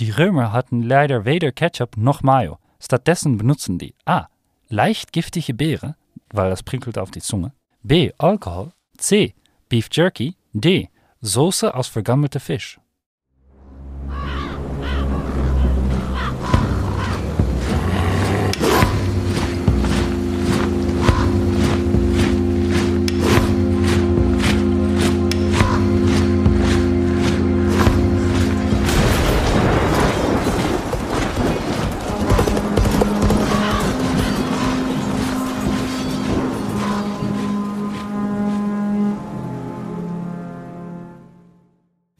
Die 0.00 0.10
Römer 0.10 0.52
hatten 0.52 0.82
leider 0.82 1.24
weder 1.24 1.52
Ketchup 1.52 1.96
noch 1.96 2.22
Mayo. 2.22 2.58
Stattdessen 2.80 3.38
benutzen 3.38 3.78
die 3.78 3.94
A. 4.04 4.26
Leicht 4.68 5.12
giftige 5.12 5.54
Beere, 5.54 5.94
weil 6.30 6.50
das 6.50 6.64
prickelt 6.64 6.98
auf 6.98 7.12
die 7.12 7.20
Zunge. 7.20 7.52
B. 7.82 8.12
Alkohol. 8.18 8.72
C. 8.96 9.34
Beef 9.68 9.88
Jerky. 9.92 10.36
D. 10.52 10.88
Soße 11.20 11.74
aus 11.74 11.86
vergammelter 11.86 12.40
Fisch. 12.40 12.80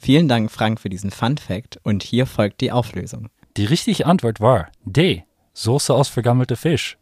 Vielen 0.04 0.28
Dank, 0.28 0.50
Frank, 0.50 0.80
für 0.80 0.90
diesen 0.90 1.10
Fun 1.10 1.38
Fact 1.38 1.80
und 1.82 2.02
hier 2.02 2.26
folgt 2.26 2.60
die 2.60 2.70
Auflösung. 2.70 3.30
Die 3.56 3.64
richtige 3.64 4.04
Antwort 4.04 4.38
war 4.38 4.68
D. 4.84 5.24
Soße 5.54 5.94
aus 5.94 6.10
vergammelter 6.10 6.56
Fisch. 6.56 6.98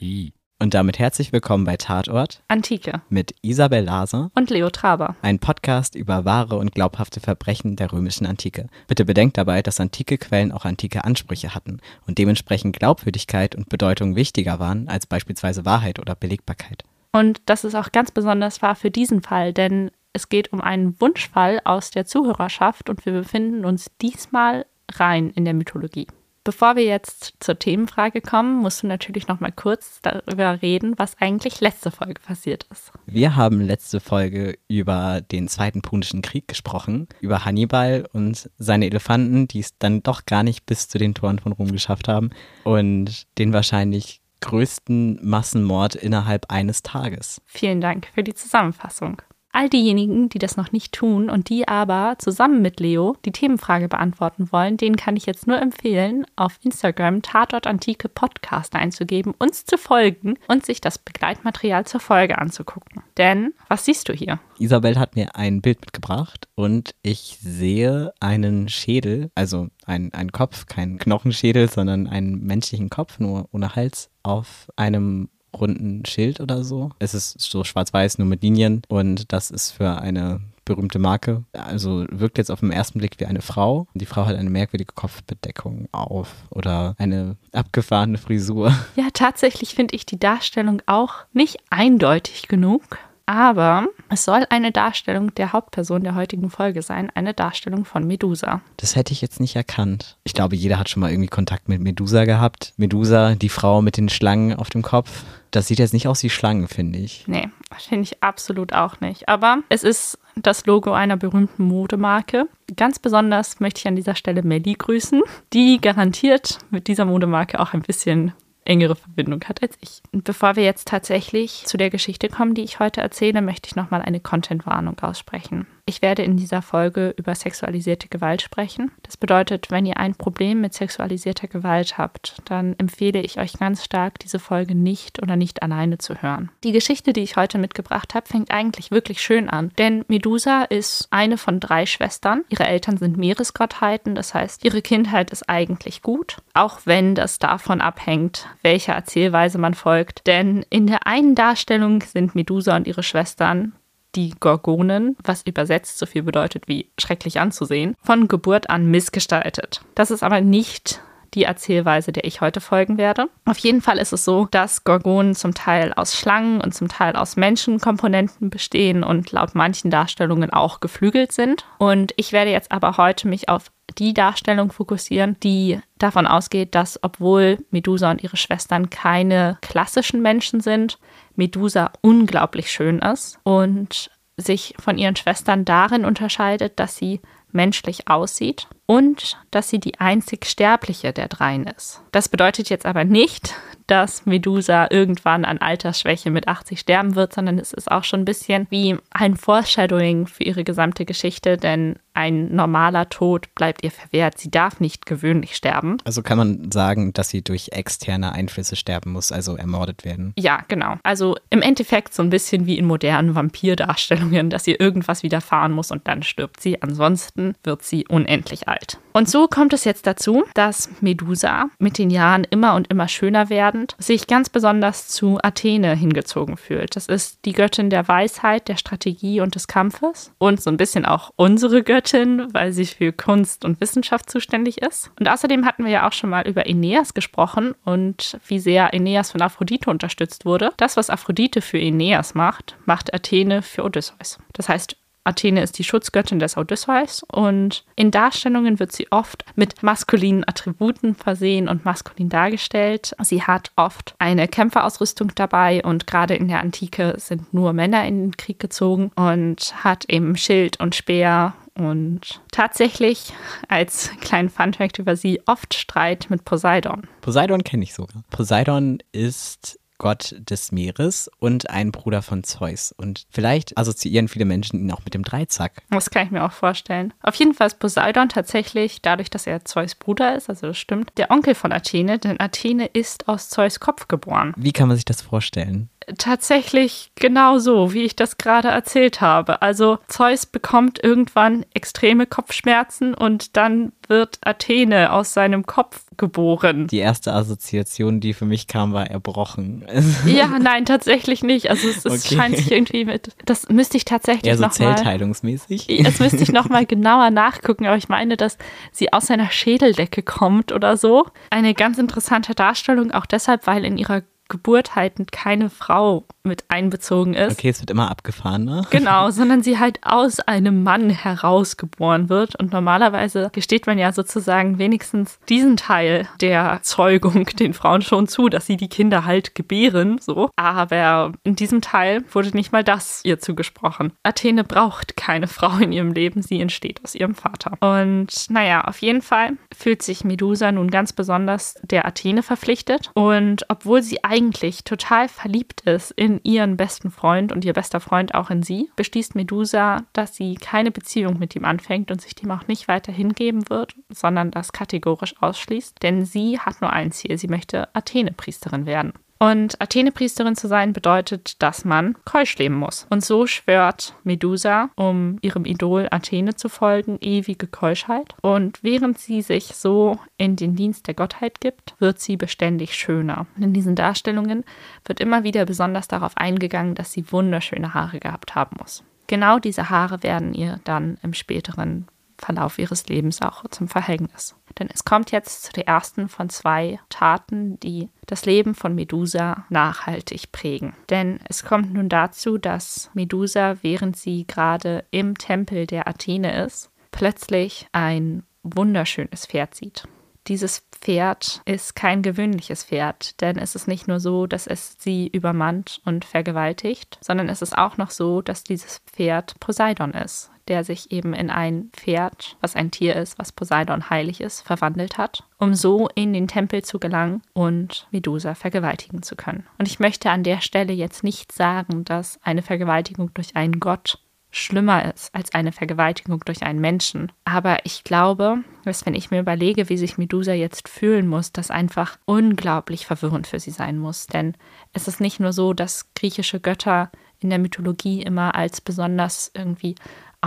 I. 0.00 0.32
Und 0.60 0.72
damit 0.72 1.00
herzlich 1.00 1.32
willkommen 1.32 1.64
bei 1.64 1.76
Tatort 1.76 2.44
Antike 2.46 3.02
mit 3.08 3.34
Isabel 3.42 3.82
Laser, 3.82 4.30
und 4.36 4.48
Leo 4.50 4.70
Traber. 4.70 5.16
ein 5.22 5.40
Podcast 5.40 5.96
über 5.96 6.24
wahre 6.24 6.56
und 6.58 6.72
glaubhafte 6.72 7.18
Verbrechen 7.18 7.74
der 7.74 7.90
römischen 7.90 8.26
Antike. 8.28 8.68
Bitte 8.86 9.04
bedenkt 9.04 9.36
dabei, 9.38 9.60
dass 9.60 9.80
antike 9.80 10.16
Quellen 10.16 10.52
auch 10.52 10.64
antike 10.64 11.02
Ansprüche 11.02 11.52
hatten 11.52 11.80
und 12.06 12.18
dementsprechend 12.18 12.78
Glaubwürdigkeit 12.78 13.56
und 13.56 13.68
Bedeutung 13.68 14.14
wichtiger 14.14 14.60
waren 14.60 14.86
als 14.86 15.06
beispielsweise 15.06 15.64
Wahrheit 15.64 15.98
oder 15.98 16.14
Belegbarkeit. 16.14 16.84
Und 17.10 17.40
das 17.46 17.64
ist 17.64 17.74
auch 17.74 17.92
ganz 17.92 18.10
besonders 18.12 18.62
wahr 18.62 18.76
für 18.76 18.90
diesen 18.90 19.22
Fall, 19.22 19.52
denn 19.52 19.90
es 20.16 20.30
geht 20.30 20.52
um 20.52 20.62
einen 20.62 20.98
Wunschfall 20.98 21.60
aus 21.64 21.90
der 21.90 22.06
Zuhörerschaft 22.06 22.88
und 22.88 23.04
wir 23.04 23.12
befinden 23.12 23.66
uns 23.66 23.90
diesmal 24.00 24.64
rein 24.90 25.30
in 25.30 25.44
der 25.44 25.52
Mythologie. 25.52 26.06
Bevor 26.42 26.76
wir 26.76 26.84
jetzt 26.84 27.34
zur 27.40 27.58
Themenfrage 27.58 28.20
kommen, 28.20 28.56
musst 28.56 28.82
du 28.82 28.86
natürlich 28.86 29.28
noch 29.28 29.40
mal 29.40 29.52
kurz 29.52 30.00
darüber 30.00 30.62
reden, 30.62 30.94
was 30.96 31.20
eigentlich 31.20 31.60
letzte 31.60 31.90
Folge 31.90 32.20
passiert 32.20 32.64
ist. 32.70 32.92
Wir 33.04 33.36
haben 33.36 33.60
letzte 33.60 34.00
Folge 34.00 34.56
über 34.68 35.20
den 35.20 35.48
Zweiten 35.48 35.82
Punischen 35.82 36.22
Krieg 36.22 36.48
gesprochen, 36.48 37.08
über 37.20 37.44
Hannibal 37.44 38.08
und 38.12 38.48
seine 38.56 38.86
Elefanten, 38.86 39.48
die 39.48 39.60
es 39.60 39.76
dann 39.78 40.02
doch 40.02 40.24
gar 40.24 40.44
nicht 40.44 40.64
bis 40.66 40.88
zu 40.88 40.98
den 40.98 41.14
Toren 41.14 41.40
von 41.40 41.52
Rom 41.52 41.72
geschafft 41.72 42.08
haben 42.08 42.30
und 42.64 43.26
den 43.38 43.52
wahrscheinlich 43.52 44.22
größten 44.40 45.18
Massenmord 45.22 45.96
innerhalb 45.96 46.50
eines 46.50 46.82
Tages. 46.82 47.42
Vielen 47.44 47.80
Dank 47.80 48.06
für 48.14 48.22
die 48.22 48.34
Zusammenfassung. 48.34 49.20
All 49.58 49.70
diejenigen, 49.70 50.28
die 50.28 50.38
das 50.38 50.58
noch 50.58 50.70
nicht 50.70 50.92
tun 50.92 51.30
und 51.30 51.48
die 51.48 51.66
aber 51.66 52.16
zusammen 52.18 52.60
mit 52.60 52.78
Leo 52.78 53.16
die 53.24 53.32
Themenfrage 53.32 53.88
beantworten 53.88 54.52
wollen, 54.52 54.76
denen 54.76 54.96
kann 54.96 55.16
ich 55.16 55.24
jetzt 55.24 55.46
nur 55.46 55.58
empfehlen, 55.58 56.26
auf 56.36 56.58
Instagram 56.62 57.22
Tatort 57.22 57.66
Antike 57.66 58.10
Podcast 58.10 58.74
einzugeben, 58.74 59.32
uns 59.38 59.64
zu 59.64 59.78
folgen 59.78 60.34
und 60.46 60.66
sich 60.66 60.82
das 60.82 60.98
Begleitmaterial 60.98 61.86
zur 61.86 62.00
Folge 62.00 62.36
anzugucken. 62.36 63.02
Denn, 63.16 63.54
was 63.68 63.86
siehst 63.86 64.10
du 64.10 64.12
hier? 64.12 64.40
Isabel 64.58 64.98
hat 64.98 65.16
mir 65.16 65.36
ein 65.36 65.62
Bild 65.62 65.80
mitgebracht 65.80 66.48
und 66.54 66.94
ich 67.02 67.38
sehe 67.40 68.12
einen 68.20 68.68
Schädel, 68.68 69.30
also 69.34 69.68
ein, 69.86 70.12
ein 70.12 70.32
Kopf, 70.32 70.66
kein 70.66 70.98
Knochenschädel, 70.98 71.70
sondern 71.70 72.08
einen 72.08 72.44
menschlichen 72.44 72.90
Kopf, 72.90 73.18
nur 73.20 73.48
ohne 73.52 73.74
Hals, 73.74 74.10
auf 74.22 74.68
einem 74.76 75.30
runden 75.60 76.04
Schild 76.06 76.40
oder 76.40 76.64
so. 76.64 76.90
Es 76.98 77.14
ist 77.14 77.40
so 77.40 77.64
schwarz-weiß, 77.64 78.18
nur 78.18 78.26
mit 78.26 78.42
Linien 78.42 78.82
und 78.88 79.32
das 79.32 79.50
ist 79.50 79.72
für 79.72 80.00
eine 80.00 80.40
berühmte 80.66 80.98
Marke. 80.98 81.44
Also 81.52 82.04
wirkt 82.10 82.36
jetzt 82.36 82.50
auf 82.50 82.60
den 82.60 82.72
ersten 82.72 82.98
Blick 82.98 83.18
wie 83.18 83.26
eine 83.26 83.40
Frau. 83.40 83.86
Die 83.94 84.04
Frau 84.04 84.26
hat 84.26 84.36
eine 84.36 84.50
merkwürdige 84.50 84.92
Kopfbedeckung 84.94 85.88
auf 85.92 86.34
oder 86.50 86.94
eine 86.98 87.36
abgefahrene 87.52 88.18
Frisur. 88.18 88.74
Ja, 88.96 89.08
tatsächlich 89.12 89.74
finde 89.74 89.94
ich 89.94 90.06
die 90.06 90.18
Darstellung 90.18 90.82
auch 90.86 91.14
nicht 91.32 91.58
eindeutig 91.70 92.48
genug. 92.48 92.98
Aber 93.26 93.88
es 94.08 94.24
soll 94.24 94.46
eine 94.50 94.70
Darstellung 94.70 95.34
der 95.34 95.52
Hauptperson 95.52 96.04
der 96.04 96.14
heutigen 96.14 96.48
Folge 96.48 96.80
sein, 96.82 97.10
eine 97.14 97.34
Darstellung 97.34 97.84
von 97.84 98.06
Medusa. 98.06 98.60
Das 98.76 98.94
hätte 98.94 99.12
ich 99.12 99.20
jetzt 99.20 99.40
nicht 99.40 99.56
erkannt. 99.56 100.16
Ich 100.22 100.32
glaube, 100.32 100.54
jeder 100.54 100.78
hat 100.78 100.88
schon 100.88 101.00
mal 101.00 101.10
irgendwie 101.10 101.28
Kontakt 101.28 101.68
mit 101.68 101.80
Medusa 101.80 102.24
gehabt. 102.24 102.72
Medusa, 102.76 103.34
die 103.34 103.48
Frau 103.48 103.82
mit 103.82 103.96
den 103.96 104.08
Schlangen 104.08 104.54
auf 104.54 104.70
dem 104.70 104.82
Kopf. 104.82 105.24
Das 105.56 105.68
sieht 105.68 105.78
jetzt 105.78 105.94
nicht 105.94 106.06
aus 106.06 106.22
wie 106.22 106.28
Schlangen, 106.28 106.68
finde 106.68 106.98
ich. 106.98 107.26
Nee, 107.28 107.48
finde 107.78 108.02
ich 108.02 108.22
absolut 108.22 108.74
auch 108.74 109.00
nicht. 109.00 109.30
Aber 109.30 109.62
es 109.70 109.84
ist 109.84 110.18
das 110.34 110.66
Logo 110.66 110.92
einer 110.92 111.16
berühmten 111.16 111.62
Modemarke. 111.62 112.46
Ganz 112.76 112.98
besonders 112.98 113.58
möchte 113.58 113.78
ich 113.78 113.88
an 113.88 113.96
dieser 113.96 114.16
Stelle 114.16 114.42
Melly 114.42 114.74
grüßen, 114.74 115.22
die 115.54 115.80
garantiert 115.80 116.58
mit 116.68 116.88
dieser 116.88 117.06
Modemarke 117.06 117.58
auch 117.58 117.72
ein 117.72 117.80
bisschen 117.80 118.34
engere 118.66 118.96
Verbindung 118.96 119.42
hat 119.44 119.62
als 119.62 119.78
ich. 119.80 120.02
Und 120.12 120.24
bevor 120.24 120.56
wir 120.56 120.62
jetzt 120.62 120.88
tatsächlich 120.88 121.62
zu 121.64 121.78
der 121.78 121.88
Geschichte 121.88 122.28
kommen, 122.28 122.52
die 122.52 122.62
ich 122.62 122.78
heute 122.78 123.00
erzähle, 123.00 123.40
möchte 123.40 123.68
ich 123.68 123.76
nochmal 123.76 124.02
eine 124.02 124.20
Content-Warnung 124.20 125.00
aussprechen. 125.00 125.66
Ich 125.88 126.02
werde 126.02 126.24
in 126.24 126.36
dieser 126.36 126.62
Folge 126.62 127.14
über 127.16 127.36
sexualisierte 127.36 128.08
Gewalt 128.08 128.42
sprechen. 128.42 128.90
Das 129.04 129.16
bedeutet, 129.16 129.70
wenn 129.70 129.86
ihr 129.86 129.98
ein 129.98 130.16
Problem 130.16 130.60
mit 130.60 130.74
sexualisierter 130.74 131.46
Gewalt 131.46 131.96
habt, 131.96 132.42
dann 132.44 132.74
empfehle 132.76 133.20
ich 133.20 133.38
euch 133.38 133.52
ganz 133.52 133.84
stark, 133.84 134.18
diese 134.18 134.40
Folge 134.40 134.74
nicht 134.74 135.22
oder 135.22 135.36
nicht 135.36 135.62
alleine 135.62 135.98
zu 135.98 136.20
hören. 136.20 136.50
Die 136.64 136.72
Geschichte, 136.72 137.12
die 137.12 137.22
ich 137.22 137.36
heute 137.36 137.58
mitgebracht 137.58 138.16
habe, 138.16 138.26
fängt 138.26 138.50
eigentlich 138.50 138.90
wirklich 138.90 139.22
schön 139.22 139.48
an. 139.48 139.70
Denn 139.78 140.04
Medusa 140.08 140.64
ist 140.64 141.06
eine 141.12 141.38
von 141.38 141.60
drei 141.60 141.86
Schwestern. 141.86 142.44
Ihre 142.48 142.66
Eltern 142.66 142.96
sind 142.96 143.16
Meeresgottheiten, 143.16 144.16
das 144.16 144.34
heißt, 144.34 144.64
ihre 144.64 144.82
Kindheit 144.82 145.30
ist 145.30 145.48
eigentlich 145.48 146.02
gut, 146.02 146.38
auch 146.52 146.80
wenn 146.84 147.14
das 147.14 147.38
davon 147.38 147.80
abhängt, 147.80 148.48
welcher 148.62 148.94
Erzählweise 148.94 149.58
man 149.58 149.74
folgt. 149.74 150.26
Denn 150.26 150.66
in 150.68 150.88
der 150.88 151.06
einen 151.06 151.36
Darstellung 151.36 152.02
sind 152.02 152.34
Medusa 152.34 152.74
und 152.74 152.88
ihre 152.88 153.04
Schwestern 153.04 153.72
die 154.16 154.34
Gorgonen, 154.40 155.16
was 155.22 155.42
übersetzt 155.42 155.98
so 155.98 156.06
viel 156.06 156.22
bedeutet 156.22 156.68
wie 156.68 156.90
schrecklich 156.98 157.38
anzusehen, 157.38 157.94
von 158.02 158.28
Geburt 158.28 158.70
an 158.70 158.90
missgestaltet. 158.90 159.82
Das 159.94 160.10
ist 160.10 160.22
aber 160.22 160.40
nicht 160.40 161.00
die 161.34 161.44
Erzählweise, 161.44 162.12
der 162.12 162.24
ich 162.24 162.40
heute 162.40 162.60
folgen 162.60 162.98
werde. 162.98 163.28
Auf 163.44 163.58
jeden 163.58 163.82
Fall 163.82 163.98
ist 163.98 164.12
es 164.12 164.24
so, 164.24 164.46
dass 164.50 164.84
Gorgonen 164.84 165.34
zum 165.34 165.54
Teil 165.54 165.92
aus 165.92 166.16
Schlangen 166.16 166.60
und 166.60 166.74
zum 166.74 166.88
Teil 166.88 167.14
aus 167.14 167.36
Menschenkomponenten 167.36 168.48
bestehen 168.48 169.04
und 169.04 169.30
laut 169.32 169.54
manchen 169.54 169.90
Darstellungen 169.90 170.50
auch 170.50 170.80
geflügelt 170.80 171.32
sind. 171.32 171.66
Und 171.78 172.14
ich 172.16 172.32
werde 172.32 172.50
jetzt 172.50 172.72
aber 172.72 172.96
heute 172.96 173.28
mich 173.28 173.48
auf 173.48 173.70
die 173.98 174.14
Darstellung 174.14 174.72
fokussieren, 174.72 175.36
die 175.42 175.78
davon 175.98 176.26
ausgeht, 176.26 176.74
dass 176.74 176.98
obwohl 177.02 177.58
Medusa 177.70 178.10
und 178.10 178.22
ihre 178.22 178.36
Schwestern 178.36 178.90
keine 178.90 179.58
klassischen 179.62 180.22
Menschen 180.22 180.60
sind, 180.60 180.98
Medusa 181.36 181.92
unglaublich 182.00 182.70
schön 182.70 182.98
ist 182.98 183.38
und 183.44 184.10
sich 184.36 184.74
von 184.78 184.98
ihren 184.98 185.16
Schwestern 185.16 185.64
darin 185.64 186.04
unterscheidet, 186.04 186.78
dass 186.78 186.96
sie 186.96 187.20
menschlich 187.52 188.08
aussieht 188.08 188.68
und 188.86 189.36
dass 189.50 189.68
sie 189.68 189.78
die 189.78 189.98
einzig 190.00 190.46
Sterbliche 190.46 191.12
der 191.12 191.28
dreien 191.28 191.66
ist. 191.66 192.00
Das 192.12 192.28
bedeutet 192.28 192.70
jetzt 192.70 192.86
aber 192.86 193.04
nicht, 193.04 193.54
dass 193.86 194.26
Medusa 194.26 194.88
irgendwann 194.90 195.44
an 195.44 195.58
Altersschwäche 195.58 196.30
mit 196.30 196.48
80 196.48 196.80
sterben 196.80 197.14
wird, 197.14 197.34
sondern 197.34 197.58
es 197.58 197.72
ist 197.72 197.90
auch 197.90 198.04
schon 198.04 198.20
ein 198.20 198.24
bisschen 198.24 198.66
wie 198.70 198.96
ein 199.10 199.36
Foreshadowing 199.36 200.26
für 200.26 200.44
ihre 200.44 200.64
gesamte 200.64 201.04
Geschichte, 201.04 201.56
denn 201.56 201.96
ein 202.14 202.54
normaler 202.54 203.08
Tod 203.10 203.54
bleibt 203.54 203.84
ihr 203.84 203.90
verwehrt. 203.90 204.38
Sie 204.38 204.50
darf 204.50 204.80
nicht 204.80 205.04
gewöhnlich 205.06 205.54
sterben. 205.54 205.98
Also 206.04 206.22
kann 206.22 206.38
man 206.38 206.72
sagen, 206.72 207.12
dass 207.12 207.28
sie 207.28 207.42
durch 207.42 207.68
externe 207.72 208.32
Einflüsse 208.32 208.74
sterben 208.74 209.12
muss, 209.12 209.32
also 209.32 209.56
ermordet 209.56 210.04
werden. 210.04 210.32
Ja, 210.38 210.64
genau. 210.66 210.96
Also 211.02 211.36
im 211.50 211.60
Endeffekt 211.60 212.14
so 212.14 212.22
ein 212.22 212.30
bisschen 212.30 212.66
wie 212.66 212.78
in 212.78 212.86
modernen 212.86 213.34
Vampirdarstellungen, 213.34 214.48
dass 214.48 214.66
ihr 214.66 214.80
irgendwas 214.80 215.22
widerfahren 215.22 215.72
muss 215.72 215.90
und 215.90 216.08
dann 216.08 216.22
stirbt 216.22 216.60
sie. 216.60 216.80
Ansonsten 216.82 217.54
wird 217.62 217.82
sie 217.82 218.06
unendlich 218.08 218.66
alt. 218.66 218.75
Und 219.16 219.30
so 219.30 219.48
kommt 219.48 219.72
es 219.72 219.84
jetzt 219.84 220.06
dazu, 220.06 220.44
dass 220.52 220.90
Medusa 221.00 221.70
mit 221.78 221.96
den 221.96 222.10
Jahren 222.10 222.44
immer 222.44 222.74
und 222.74 222.88
immer 222.88 223.08
schöner 223.08 223.48
werdend 223.48 223.96
sich 223.98 224.26
ganz 224.26 224.50
besonders 224.50 225.08
zu 225.08 225.38
Athene 225.42 225.94
hingezogen 225.94 226.58
fühlt. 226.58 226.96
Das 226.96 227.06
ist 227.06 227.38
die 227.46 227.52
Göttin 227.52 227.88
der 227.88 228.08
Weisheit, 228.08 228.68
der 228.68 228.76
Strategie 228.76 229.40
und 229.40 229.54
des 229.54 229.68
Kampfes 229.68 230.34
und 230.36 230.60
so 230.60 230.68
ein 230.68 230.76
bisschen 230.76 231.06
auch 231.06 231.30
unsere 231.36 231.82
Göttin, 231.82 232.52
weil 232.52 232.72
sie 232.72 232.84
für 232.84 233.12
Kunst 233.12 233.64
und 233.64 233.80
Wissenschaft 233.80 234.28
zuständig 234.28 234.82
ist. 234.82 235.10
Und 235.18 235.28
außerdem 235.28 235.64
hatten 235.64 235.84
wir 235.84 235.92
ja 235.92 236.06
auch 236.06 236.12
schon 236.12 236.28
mal 236.28 236.46
über 236.46 236.66
Aeneas 236.66 237.14
gesprochen 237.14 237.74
und 237.86 238.38
wie 238.46 238.58
sehr 238.58 238.92
Aeneas 238.92 239.30
von 239.30 239.40
Aphrodite 239.40 239.88
unterstützt 239.88 240.44
wurde. 240.44 240.72
Das, 240.76 240.98
was 240.98 241.08
Aphrodite 241.08 241.62
für 241.62 241.78
Aeneas 241.78 242.34
macht, 242.34 242.76
macht 242.84 243.14
Athene 243.14 243.62
für 243.62 243.82
Odysseus. 243.82 244.38
Das 244.52 244.68
heißt, 244.68 244.96
Athene 245.26 245.62
ist 245.62 245.78
die 245.78 245.84
Schutzgöttin 245.84 246.38
des 246.38 246.56
Odysseus 246.56 247.22
und 247.30 247.84
in 247.96 248.10
Darstellungen 248.10 248.78
wird 248.78 248.92
sie 248.92 249.10
oft 249.10 249.44
mit 249.54 249.82
maskulinen 249.82 250.44
Attributen 250.46 251.14
versehen 251.14 251.68
und 251.68 251.84
maskulin 251.84 252.28
dargestellt. 252.28 253.12
Sie 253.22 253.42
hat 253.42 253.72
oft 253.76 254.14
eine 254.18 254.48
Kämpferausrüstung 254.48 255.32
dabei 255.34 255.82
und 255.82 256.06
gerade 256.06 256.34
in 256.34 256.48
der 256.48 256.60
Antike 256.60 257.14
sind 257.18 257.52
nur 257.52 257.72
Männer 257.72 258.06
in 258.06 258.22
den 258.22 258.36
Krieg 258.36 258.58
gezogen 258.58 259.10
und 259.16 259.74
hat 259.84 260.04
eben 260.08 260.36
Schild 260.36 260.80
und 260.80 260.94
Speer 260.94 261.54
und 261.76 262.40
tatsächlich 262.52 263.32
als 263.68 264.10
kleinen 264.20 264.48
Funfact 264.48 264.98
über 264.98 265.16
sie 265.16 265.42
oft 265.46 265.74
Streit 265.74 266.26
mit 266.30 266.44
Poseidon. 266.44 267.02
Poseidon 267.20 267.64
kenne 267.64 267.82
ich 267.82 267.94
sogar. 267.94 268.24
Poseidon 268.30 268.98
ist 269.12 269.78
Gott 269.98 270.34
des 270.38 270.72
Meeres 270.72 271.30
und 271.38 271.70
ein 271.70 271.92
Bruder 271.92 272.22
von 272.22 272.44
Zeus. 272.44 272.92
Und 272.96 273.26
vielleicht 273.30 273.76
assoziieren 273.78 274.28
viele 274.28 274.44
Menschen 274.44 274.80
ihn 274.80 274.90
auch 274.92 275.04
mit 275.04 275.14
dem 275.14 275.22
Dreizack. 275.22 275.82
Das 275.90 276.10
kann 276.10 276.26
ich 276.26 276.32
mir 276.32 276.44
auch 276.44 276.52
vorstellen. 276.52 277.12
Auf 277.22 277.34
jeden 277.36 277.54
Fall 277.54 277.68
ist 277.68 277.78
Poseidon 277.78 278.28
tatsächlich, 278.28 279.02
dadurch, 279.02 279.30
dass 279.30 279.46
er 279.46 279.64
Zeus 279.64 279.94
Bruder 279.94 280.36
ist, 280.36 280.48
also 280.48 280.68
das 280.68 280.78
stimmt, 280.78 281.12
der 281.16 281.30
Onkel 281.30 281.54
von 281.54 281.72
Athene, 281.72 282.18
denn 282.18 282.40
Athene 282.40 282.86
ist 282.86 283.28
aus 283.28 283.48
Zeus 283.48 283.80
Kopf 283.80 284.08
geboren. 284.08 284.52
Wie 284.56 284.72
kann 284.72 284.88
man 284.88 284.96
sich 284.96 285.04
das 285.04 285.22
vorstellen? 285.22 285.88
Tatsächlich 286.18 287.10
genau 287.16 287.58
so, 287.58 287.92
wie 287.92 288.02
ich 288.02 288.14
das 288.14 288.38
gerade 288.38 288.68
erzählt 288.68 289.20
habe. 289.20 289.62
Also 289.62 289.98
Zeus 290.08 290.46
bekommt 290.46 291.02
irgendwann 291.02 291.66
extreme 291.74 292.26
Kopfschmerzen 292.26 293.14
und 293.14 293.56
dann 293.56 293.92
wird 294.08 294.38
Athene 294.42 295.12
aus 295.12 295.32
seinem 295.32 295.66
Kopf 295.66 296.04
geboren. 296.16 296.86
Die 296.86 296.98
erste 296.98 297.32
Assoziation, 297.32 298.20
die 298.20 298.34
für 298.34 298.44
mich 298.44 298.68
kam, 298.68 298.92
war 298.92 299.10
erbrochen. 299.10 299.84
Ja, 300.26 300.58
nein, 300.58 300.84
tatsächlich 300.84 301.42
nicht. 301.42 301.70
Also 301.70 301.88
es, 301.88 302.04
es 302.04 302.26
okay. 302.26 302.36
scheint 302.36 302.56
sich 302.56 302.70
irgendwie 302.70 303.04
mit. 303.04 303.30
Das 303.44 303.68
müsste 303.68 303.96
ich 303.96 304.04
tatsächlich 304.04 304.46
Eher 304.46 304.56
so 304.56 304.64
noch 304.64 304.72
Zellteilungsmäßig. 304.72 305.86
Das 306.04 306.18
müsste 306.20 306.42
ich 306.42 306.52
noch 306.52 306.68
mal 306.68 306.84
genauer 306.86 307.30
nachgucken. 307.30 307.86
Aber 307.86 307.96
ich 307.96 308.08
meine, 308.08 308.36
dass 308.36 308.58
sie 308.92 309.12
aus 309.12 309.26
seiner 309.26 309.50
Schädeldecke 309.50 310.22
kommt 310.22 310.72
oder 310.72 310.96
so. 310.96 311.26
Eine 311.50 311.74
ganz 311.74 311.98
interessante 311.98 312.54
Darstellung, 312.54 313.12
auch 313.12 313.26
deshalb, 313.26 313.66
weil 313.66 313.84
in 313.84 313.98
ihrer 313.98 314.22
Geburt 314.48 314.94
halt 314.94 315.32
keine 315.32 315.70
Frau 315.70 316.24
mit 316.44 316.64
einbezogen 316.68 317.34
ist. 317.34 317.58
Okay, 317.58 317.68
es 317.68 317.80
wird 317.80 317.90
immer 317.90 318.10
abgefahren, 318.10 318.64
ne? 318.64 318.82
Genau, 318.90 319.30
sondern 319.32 319.62
sie 319.62 319.78
halt 319.78 319.98
aus 320.02 320.40
einem 320.40 320.82
Mann 320.82 321.10
herausgeboren 321.10 322.28
wird. 322.28 322.56
Und 322.56 322.72
normalerweise 322.72 323.50
gesteht 323.52 323.86
man 323.86 323.98
ja 323.98 324.12
sozusagen 324.12 324.78
wenigstens 324.78 325.38
diesen 325.48 325.76
Teil 325.76 326.28
der 326.40 326.80
Zeugung 326.82 327.44
den 327.58 327.74
Frauen 327.74 328.02
schon 328.02 328.28
zu, 328.28 328.48
dass 328.48 328.66
sie 328.66 328.76
die 328.76 328.88
Kinder 328.88 329.24
halt 329.24 329.54
gebären, 329.54 330.18
so. 330.20 330.50
Aber 330.56 331.32
in 331.42 331.56
diesem 331.56 331.80
Teil 331.80 332.24
wurde 332.32 332.50
nicht 332.50 332.72
mal 332.72 332.84
das 332.84 333.20
ihr 333.24 333.40
zugesprochen. 333.40 334.12
Athene 334.22 334.62
braucht 334.62 335.16
keine 335.16 335.48
Frau 335.48 335.78
in 335.78 335.92
ihrem 335.92 336.12
Leben, 336.12 336.42
sie 336.42 336.60
entsteht 336.60 337.00
aus 337.02 337.14
ihrem 337.14 337.34
Vater. 337.34 337.76
Und 337.80 338.48
naja, 338.48 338.82
auf 338.82 338.98
jeden 338.98 339.22
Fall 339.22 339.56
fühlt 339.76 340.02
sich 340.02 340.24
Medusa 340.24 340.70
nun 340.70 340.90
ganz 340.90 341.12
besonders 341.12 341.74
der 341.82 342.06
Athene 342.06 342.42
verpflichtet. 342.42 343.10
Und 343.14 343.64
obwohl 343.68 344.02
sie 344.02 344.22
eigentlich 344.22 344.35
total 344.84 345.28
verliebt 345.28 345.80
ist 345.82 346.10
in 346.10 346.40
ihren 346.42 346.76
besten 346.76 347.10
Freund 347.10 347.52
und 347.52 347.64
ihr 347.64 347.72
bester 347.72 348.00
Freund 348.00 348.34
auch 348.34 348.50
in 348.50 348.62
sie, 348.62 348.90
beschließt 348.96 349.34
Medusa, 349.34 350.02
dass 350.12 350.36
sie 350.36 350.56
keine 350.56 350.90
Beziehung 350.90 351.38
mit 351.38 351.56
ihm 351.56 351.64
anfängt 351.64 352.10
und 352.10 352.20
sich 352.20 352.34
dem 352.34 352.50
auch 352.50 352.66
nicht 352.66 352.86
weiter 352.86 353.12
hingeben 353.12 353.70
wird, 353.70 353.94
sondern 354.10 354.50
das 354.50 354.72
kategorisch 354.72 355.34
ausschließt, 355.40 356.02
denn 356.02 356.26
sie 356.26 356.58
hat 356.60 356.80
nur 356.82 356.92
ein 356.92 357.12
Ziel, 357.12 357.38
sie 357.38 357.48
möchte 357.48 357.94
Athene-Priesterin 357.94 358.84
werden. 358.84 359.14
Und 359.38 359.80
Athene-Priesterin 359.80 360.56
zu 360.56 360.66
sein 360.66 360.92
bedeutet, 360.92 361.62
dass 361.62 361.84
man 361.84 362.16
keusch 362.24 362.56
leben 362.56 362.76
muss. 362.76 363.06
Und 363.10 363.24
so 363.24 363.46
schwört 363.46 364.14
Medusa, 364.24 364.88
um 364.96 365.38
ihrem 365.42 365.64
Idol 365.66 366.08
Athene 366.10 366.54
zu 366.54 366.68
folgen, 366.68 367.18
ewige 367.20 367.66
Keuschheit. 367.66 368.34
Und 368.40 368.82
während 368.82 369.18
sie 369.18 369.42
sich 369.42 369.66
so 369.66 370.18
in 370.38 370.56
den 370.56 370.74
Dienst 370.74 371.06
der 371.06 371.14
Gottheit 371.14 371.60
gibt, 371.60 371.94
wird 371.98 372.18
sie 372.18 372.36
beständig 372.36 372.94
schöner. 372.94 373.46
In 373.58 373.72
diesen 373.72 373.94
Darstellungen 373.94 374.64
wird 375.04 375.20
immer 375.20 375.44
wieder 375.44 375.66
besonders 375.66 376.08
darauf 376.08 376.36
eingegangen, 376.36 376.94
dass 376.94 377.12
sie 377.12 377.30
wunderschöne 377.30 377.92
Haare 377.92 378.20
gehabt 378.20 378.54
haben 378.54 378.76
muss. 378.80 379.04
Genau 379.26 379.58
diese 379.58 379.90
Haare 379.90 380.22
werden 380.22 380.54
ihr 380.54 380.80
dann 380.84 381.18
im 381.22 381.34
späteren 381.34 382.06
Verlauf 382.38 382.78
ihres 382.78 383.06
Lebens 383.06 383.42
auch 383.42 383.64
zum 383.70 383.88
Verhängnis. 383.88 384.54
Denn 384.78 384.88
es 384.92 385.04
kommt 385.04 385.32
jetzt 385.32 385.64
zu 385.64 385.72
der 385.72 385.88
ersten 385.88 386.28
von 386.28 386.50
zwei 386.50 387.00
Taten, 387.08 387.80
die 387.80 388.10
das 388.26 388.44
Leben 388.44 388.74
von 388.74 388.94
Medusa 388.94 389.64
nachhaltig 389.70 390.52
prägen. 390.52 390.94
Denn 391.08 391.40
es 391.48 391.64
kommt 391.64 391.94
nun 391.94 392.08
dazu, 392.08 392.58
dass 392.58 393.10
Medusa, 393.14 393.76
während 393.82 394.16
sie 394.16 394.46
gerade 394.46 395.04
im 395.10 395.38
Tempel 395.38 395.86
der 395.86 396.06
Athene 396.08 396.64
ist, 396.64 396.90
plötzlich 397.10 397.88
ein 397.92 398.42
wunderschönes 398.62 399.46
Pferd 399.46 399.74
sieht. 399.74 400.06
Dieses 400.48 400.84
Pferd 401.00 401.60
ist 401.64 401.96
kein 401.96 402.22
gewöhnliches 402.22 402.84
Pferd, 402.84 403.40
denn 403.40 403.58
es 403.58 403.74
ist 403.74 403.88
nicht 403.88 404.06
nur 404.06 404.20
so, 404.20 404.46
dass 404.46 404.66
es 404.66 404.96
sie 404.98 405.26
übermannt 405.26 406.00
und 406.04 406.24
vergewaltigt, 406.24 407.18
sondern 407.20 407.48
es 407.48 407.62
ist 407.62 407.76
auch 407.76 407.96
noch 407.96 408.10
so, 408.10 408.42
dass 408.42 408.62
dieses 408.62 408.98
Pferd 409.06 409.58
Poseidon 409.58 410.12
ist, 410.12 410.50
der 410.68 410.84
sich 410.84 411.12
eben 411.12 411.34
in 411.34 411.50
ein 411.50 411.90
Pferd, 411.92 412.56
was 412.60 412.76
ein 412.76 412.90
Tier 412.90 413.16
ist, 413.16 413.38
was 413.38 413.52
Poseidon 413.52 414.10
heilig 414.10 414.40
ist, 414.40 414.62
verwandelt 414.62 415.18
hat, 415.18 415.44
um 415.58 415.74
so 415.74 416.08
in 416.14 416.32
den 416.32 416.48
Tempel 416.48 416.82
zu 416.82 416.98
gelangen 416.98 417.42
und 417.52 418.06
Medusa 418.10 418.54
vergewaltigen 418.54 419.22
zu 419.22 419.36
können. 419.36 419.66
Und 419.78 419.88
ich 419.88 420.00
möchte 420.00 420.30
an 420.30 420.42
der 420.42 420.60
Stelle 420.60 420.92
jetzt 420.92 421.24
nicht 421.24 421.52
sagen, 421.52 422.04
dass 422.04 422.38
eine 422.42 422.62
Vergewaltigung 422.62 423.32
durch 423.34 423.56
einen 423.56 423.80
Gott 423.80 424.18
schlimmer 424.56 425.12
ist 425.12 425.34
als 425.34 425.52
eine 425.54 425.72
Vergewaltigung 425.72 426.40
durch 426.44 426.62
einen 426.62 426.80
Menschen. 426.80 427.30
Aber 427.44 427.78
ich 427.84 428.04
glaube, 428.04 428.64
dass 428.84 429.04
wenn 429.04 429.14
ich 429.14 429.30
mir 429.30 429.40
überlege, 429.40 429.88
wie 429.88 429.98
sich 429.98 430.18
Medusa 430.18 430.52
jetzt 430.52 430.88
fühlen 430.88 431.26
muss, 431.26 431.52
das 431.52 431.70
einfach 431.70 432.18
unglaublich 432.24 433.06
verwirrend 433.06 433.46
für 433.46 433.60
sie 433.60 433.70
sein 433.70 433.98
muss. 433.98 434.26
Denn 434.26 434.56
es 434.92 435.08
ist 435.08 435.20
nicht 435.20 435.40
nur 435.40 435.52
so, 435.52 435.74
dass 435.74 436.12
griechische 436.14 436.60
Götter 436.60 437.10
in 437.40 437.50
der 437.50 437.58
Mythologie 437.58 438.22
immer 438.22 438.54
als 438.54 438.80
besonders 438.80 439.50
irgendwie 439.54 439.94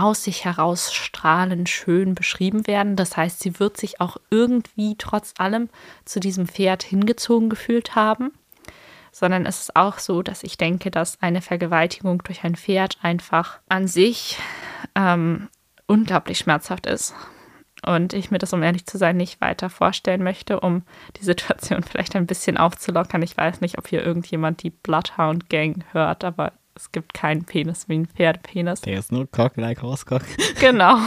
aus 0.00 0.24
sich 0.24 0.44
heraus 0.44 0.92
strahlend 0.92 1.68
schön 1.68 2.14
beschrieben 2.14 2.66
werden. 2.66 2.96
Das 2.96 3.16
heißt, 3.16 3.40
sie 3.40 3.60
wird 3.60 3.76
sich 3.76 4.00
auch 4.00 4.16
irgendwie 4.30 4.96
trotz 4.96 5.34
allem 5.38 5.68
zu 6.04 6.20
diesem 6.20 6.46
Pferd 6.46 6.82
hingezogen 6.82 7.50
gefühlt 7.50 7.94
haben. 7.94 8.32
Sondern 9.12 9.44
es 9.44 9.60
ist 9.60 9.76
auch 9.76 9.98
so, 9.98 10.22
dass 10.22 10.44
ich 10.44 10.56
denke, 10.56 10.90
dass 10.90 11.20
eine 11.20 11.42
Vergewaltigung 11.42 12.22
durch 12.22 12.44
ein 12.44 12.54
Pferd 12.54 12.98
einfach 13.02 13.58
an 13.68 13.88
sich 13.88 14.38
ähm, 14.94 15.48
unglaublich 15.86 16.38
schmerzhaft 16.38 16.86
ist. 16.86 17.14
Und 17.84 18.12
ich 18.12 18.30
mir 18.30 18.38
das, 18.38 18.52
um 18.52 18.62
ehrlich 18.62 18.86
zu 18.86 18.98
sein, 18.98 19.16
nicht 19.16 19.40
weiter 19.40 19.70
vorstellen 19.70 20.22
möchte, 20.22 20.60
um 20.60 20.82
die 21.16 21.24
Situation 21.24 21.82
vielleicht 21.88 22.14
ein 22.14 22.26
bisschen 22.26 22.56
aufzulockern. 22.56 23.22
Ich 23.22 23.36
weiß 23.36 23.60
nicht, 23.60 23.78
ob 23.78 23.88
hier 23.88 24.04
irgendjemand 24.04 24.62
die 24.62 24.70
Bloodhound 24.70 25.48
Gang 25.48 25.84
hört, 25.92 26.24
aber 26.24 26.52
es 26.74 26.92
gibt 26.92 27.14
keinen 27.14 27.44
Penis 27.44 27.88
wie 27.88 27.98
ein 27.98 28.06
Pferdepenis. 28.06 28.80
Der 28.82 28.98
ist 28.98 29.12
nur 29.12 29.30
Cock 29.30 29.56
like 29.56 29.82
Horse 29.82 30.04
Cock. 30.04 30.22
Genau. 30.60 30.98